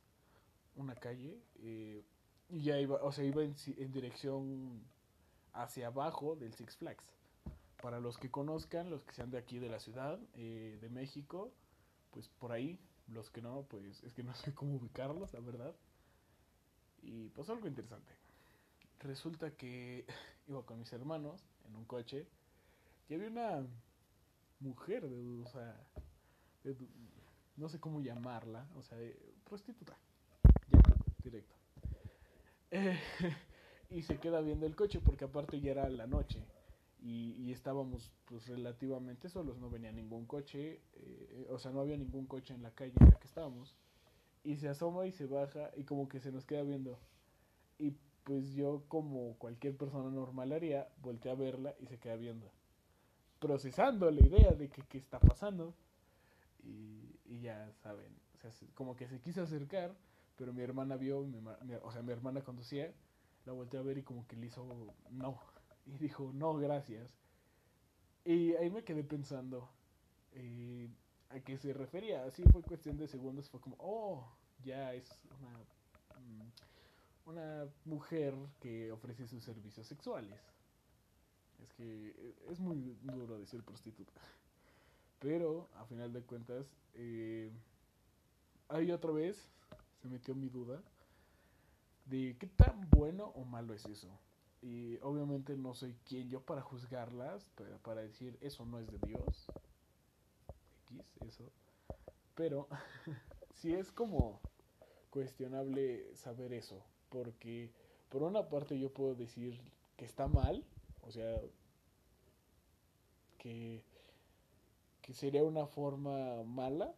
[0.74, 1.38] una calle.
[1.60, 2.02] Eh,
[2.48, 3.54] y ya iba, o sea, iba en,
[3.92, 4.82] dirección
[5.52, 7.04] hacia abajo del Six Flags.
[7.82, 11.52] Para los que conozcan, los que sean de aquí de la ciudad, eh, de México,
[12.10, 12.78] pues por ahí.
[13.08, 15.74] Los que no, pues es que no sé cómo ubicarlos, la verdad.
[17.02, 18.12] Y pues algo interesante.
[19.00, 20.06] Resulta que
[20.48, 22.26] iba con mis hermanos en un coche
[23.08, 23.66] y había una
[24.60, 25.76] mujer de, o sea,
[27.56, 29.96] no sé cómo llamarla, o sea, de prostituta.
[31.22, 31.54] Directo.
[32.70, 33.00] Eh,
[33.88, 36.44] y se queda viendo el coche porque aparte ya era la noche
[37.00, 42.26] y, estábamos pues relativamente solos, no venía ningún coche, eh, o sea, no había ningún
[42.26, 43.74] coche en la calle en la que estábamos.
[44.44, 46.98] Y se asoma y se baja y como que se nos queda viendo.
[47.78, 47.94] Y
[48.24, 52.50] pues yo como cualquier persona normal haría, volteé a verla y se queda viendo.
[53.40, 55.74] Procesando la idea de que qué está pasando.
[56.62, 59.94] Y, y ya saben, o sea, como que se quiso acercar
[60.38, 61.26] pero mi hermana vio,
[61.82, 62.94] o sea, mi hermana conducía,
[63.44, 64.64] la volteé a ver y como que le hizo
[65.10, 65.36] no.
[65.88, 67.14] Y dijo, no, gracias.
[68.24, 69.68] Y ahí me quedé pensando
[70.32, 70.88] eh,
[71.30, 72.24] a qué se refería.
[72.24, 74.30] Así fue cuestión de segundos, fue como, oh,
[74.64, 80.38] ya es una, mm, una mujer que ofrece sus servicios sexuales.
[81.62, 84.12] Es que es muy duro decir prostituta.
[85.20, 87.50] Pero, a final de cuentas, eh,
[88.68, 89.48] hay otra vez
[90.00, 90.80] se metió mi duda
[92.06, 94.08] de qué tan bueno o malo es eso.
[94.62, 97.48] Y obviamente no soy quien yo para juzgarlas,
[97.82, 99.46] para, decir eso no es de Dios.
[100.90, 101.44] X, eso.
[102.34, 102.68] Pero
[103.54, 104.40] sí es como
[105.10, 106.82] cuestionable saber eso.
[107.08, 107.70] Porque
[108.08, 109.60] por una parte yo puedo decir
[109.96, 110.64] que está mal,
[111.02, 111.40] o sea,
[113.38, 113.82] que,
[115.02, 116.94] que sería una forma mala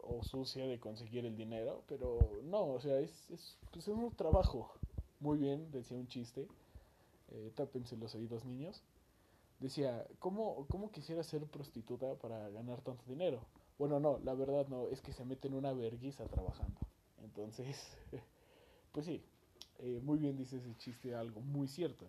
[0.00, 4.10] o sucia de conseguir el dinero, pero no, o sea, es, es, pues es un
[4.12, 4.72] trabajo.
[5.20, 6.46] muy bien, decía un chiste,
[7.30, 8.82] eh, tápense los oídos niños,
[9.60, 13.40] decía, ¿cómo, ¿cómo quisiera ser prostituta para ganar tanto dinero?
[13.78, 16.78] Bueno, no, la verdad no, es que se meten una verguiza trabajando.
[17.22, 17.96] Entonces,
[18.92, 19.22] pues sí,
[19.78, 22.06] eh, muy bien dice ese chiste algo muy cierto.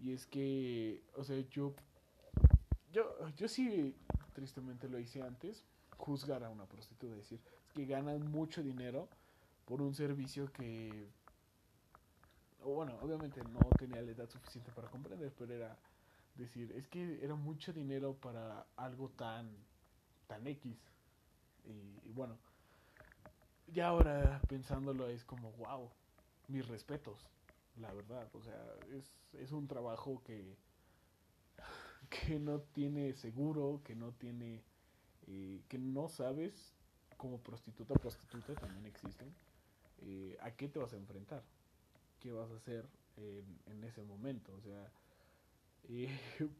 [0.00, 1.74] Y es que, o sea, yo,
[2.92, 3.04] yo,
[3.36, 3.94] yo sí,
[4.32, 5.64] tristemente lo hice antes,
[5.96, 7.40] juzgar a una prostituta, decir,
[7.74, 9.08] que ganan mucho dinero
[9.64, 11.08] por un servicio que,
[12.64, 15.78] bueno, obviamente no tenía la edad suficiente para comprender, pero era
[16.34, 19.50] decir, es que era mucho dinero para algo tan,
[20.26, 20.76] tan X.
[21.64, 22.38] Y, y bueno,
[23.66, 25.90] ya ahora pensándolo es como, wow,
[26.48, 27.28] mis respetos,
[27.76, 28.28] la verdad.
[28.34, 28.60] O sea,
[28.92, 30.56] es, es un trabajo que,
[32.10, 34.62] que no tiene seguro, que no tiene,
[35.26, 36.74] eh, que no sabes
[37.16, 39.34] como prostituta, prostituta también existen,
[39.98, 41.44] eh, a qué te vas a enfrentar,
[42.20, 42.86] qué vas a hacer
[43.16, 44.54] en, en ese momento.
[44.54, 44.90] O sea,
[45.88, 46.08] eh,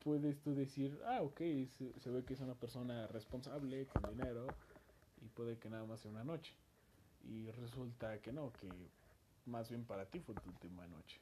[0.02, 4.46] puedes tú decir, ah, ok, se, ve que es una persona responsable, con dinero,
[5.20, 6.54] y puede que nada más sea una noche.
[7.24, 8.68] Y resulta que no, que
[9.46, 11.20] más bien para ti fue tu última noche.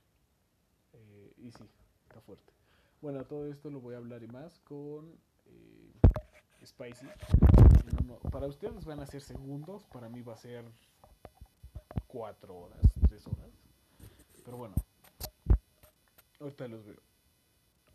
[0.92, 1.64] Eh, y sí,
[2.08, 2.52] está fuerte.
[3.00, 5.12] Bueno, todo esto lo voy a hablar y más con
[5.46, 5.92] eh,
[6.64, 7.06] Spicy.
[7.06, 10.64] No, no, para ustedes van a ser segundos, para mí va a ser
[12.06, 13.65] cuatro horas, tres horas.
[14.47, 14.74] Pero bueno,
[16.40, 17.06] ahorita los veo.